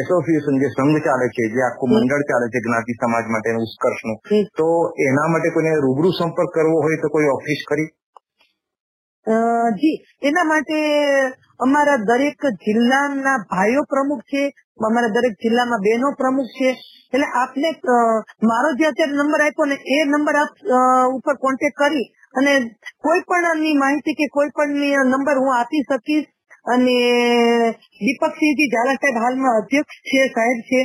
[0.00, 4.16] એસોસિએશન જે સંઘ ચાલે છે જે આખું મંડળ ચાલે છે જ્ઞાતિ સમાજ માટેનું ઉત્કર્ષનું.
[4.56, 4.68] તો
[5.08, 7.88] એના માટે કોઈને રૂબરૂ સંપર્ક કરવો હોય તો કોઈ ઓફિસ ખરી?
[9.70, 9.96] જી.
[10.22, 10.78] એના માટે
[11.60, 14.42] અમારા દરેક જિલ્લાના ભાઈઓ પ્રમુખ છે
[14.80, 16.70] અમારા દરેક જિલ્લામાં બહેનો પ્રમુખ છે.
[17.12, 17.70] એટલે આપને
[18.50, 20.52] મારો જે અત્યારે નંબર આપ્યો ને એ નંબર આપ
[21.16, 22.52] ઉપર કોન્ટેક્ટ કરી અને
[23.04, 26.28] કોઈ પણ ની માહિતી કે કોઈ પણ નંબર હું આપી શકીશ.
[26.66, 26.96] અને
[28.00, 30.80] દીપકસિંહજી ઝાલા સાહેબ હાલમાં અધ્યક્ષ છે સાહેબ છે.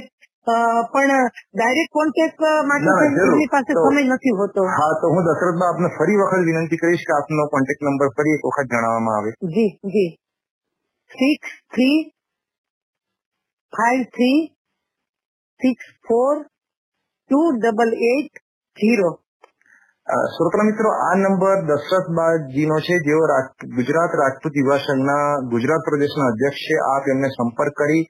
[0.93, 1.23] પણ
[1.53, 4.61] ડાયરેક્ટ કોન્ટેક્ટ માટે એમની પાસે સમય નથી હોતો.
[4.73, 8.45] હા તો હું દશરથભાઈ આપને ફરી વખત વિનંતી કરીશ કે આપનો કોન્ટેક્ટ નંબર ફરી એક
[8.49, 9.31] વખત જણાવવામાં આવે.
[9.55, 10.11] જી જી.
[11.15, 12.09] Six three
[13.73, 14.47] five three
[15.59, 18.33] six four two double eight
[20.07, 22.95] અ, શ્રોતા મિત્રો આ નંબર દશરથ દશરથબાજીનો છે.
[22.97, 23.21] જેઓ
[23.75, 26.75] ગુજરાત રાજપૂત યુવા સંઘના ગુજરાત પ્રદેશના અધ્યક્ષ છે.
[26.95, 28.03] આપ એમને સંપર્ક કરી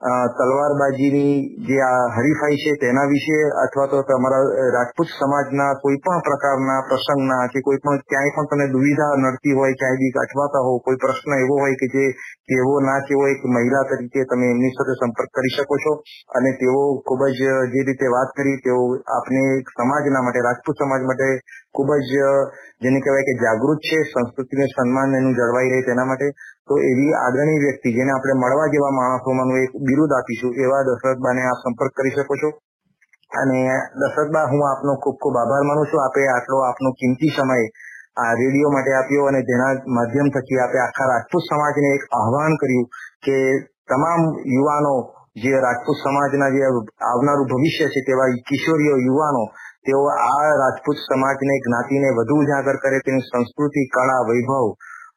[0.00, 6.78] તલવારબાજીની જે આ હરીફાઈ છે તેના વિશે અથવા તો તમારા રાજપૂત સમાજના કોઈ પણ પ્રકારના
[6.82, 10.96] પ્રસંગના કે કોઈ પણ ક્યાંય પણ તમને દુવિધા નડતી હોય ક્યાંય બી અટવાતા હો, કોઈ
[10.96, 12.04] પ્રશ્ન એવો હોય કે જે
[12.48, 15.92] કેવો ના કેવો એક મહિલા તરીકે તમે એમની સાથે સંપર્ક કરી શકો છો.
[16.32, 18.80] અને તેઓ ખૂબ જ જે રીતે વાત કરી, તેઓ
[19.10, 21.28] આપને સમાજના માટે, રાજપૂત સમાજ માટે
[21.74, 22.12] ખૂબ જ
[22.80, 26.28] જેને કહેવાય કે જાગૃત છે, સંસ્કૃતિને સન્માન એનું જળવાઈ રહે તેના માટે.
[26.70, 31.58] તો એવી આગળની વ્યક્તિ જેને આપણે મળવા જેવા માણસોમાંનું એક બિરુદ આપીશું, એવા દશરથબાને આપ
[31.58, 32.50] સંપર્ક કરી શકો છો.
[33.42, 33.60] અને
[34.00, 36.02] દશરથબા, હું આપનો ખૂબ ખૂબ આભાર માનું છું.
[36.02, 37.58] આપે આટલો આપનો કિંમતી સમય
[38.16, 42.86] આ રેડિયો માટે આપ્યો અને જેના માધ્યમ થકી આપે આખા રાજપૂત સમાજને એક આહવાન કર્યું
[43.26, 43.36] કે
[43.90, 44.20] તમામ
[44.54, 44.94] યુવાનો
[45.42, 46.62] જે રાજપૂત સમાજના જે
[47.04, 49.42] આવનારું ભવિષ્ય છે તેવા કિશોરીઓ, યુવાનો,
[49.86, 54.66] તેઓ આ રાજપૂત સમાજને જ્ઞાતિને વધુ ઉજાગર કરે તેની સંસ્કૃતિ, કળા, વૈભવ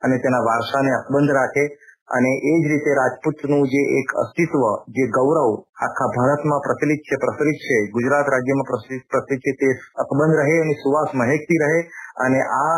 [0.03, 1.63] અને તેના વારસાને અકબંધ રાખે
[2.09, 5.51] અને એ જ રીતે રાજપૂતનું જે એક અસ્તિત્વ, જે ગૌરવ
[5.85, 9.03] આખા ભારતમાં પ્રચલિત છે પ્રચલિત છે, ગુજરાત રાજ્યમાં પ્રચલિત
[9.43, 11.79] છે, તે અકબંધ રહે અને સુવાસ મહેકતી રહે
[12.25, 12.77] અને આ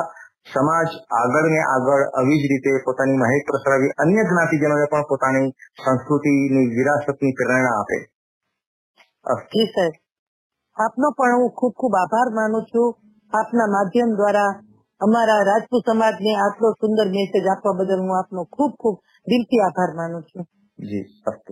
[0.53, 5.47] સમાજ આગળ ને આગળ આવી જ રીતે પોતાની મહેક પ્રસરાવી અન્ય જ્ઞાતિજનોને પણ પોતાની
[5.81, 7.97] સંસ્કૃતિની વિરાસતની પ્રેરણા આપે.
[9.51, 9.95] જી સાહેબ
[10.77, 12.89] આપનો પણ હું ખૂબ ખૂબ આભાર માનું છું.
[13.33, 14.51] આપના માધ્યમ દ્વારા
[15.01, 20.23] અમારા રાજપૂત સમાજને આટલો સુંદર મેસેજ આપવા બદલ હું આપનો ખૂબ ખૂબ દિલથી આભાર માનું
[20.23, 20.45] છું.
[20.79, 21.51] જી અસ્તુ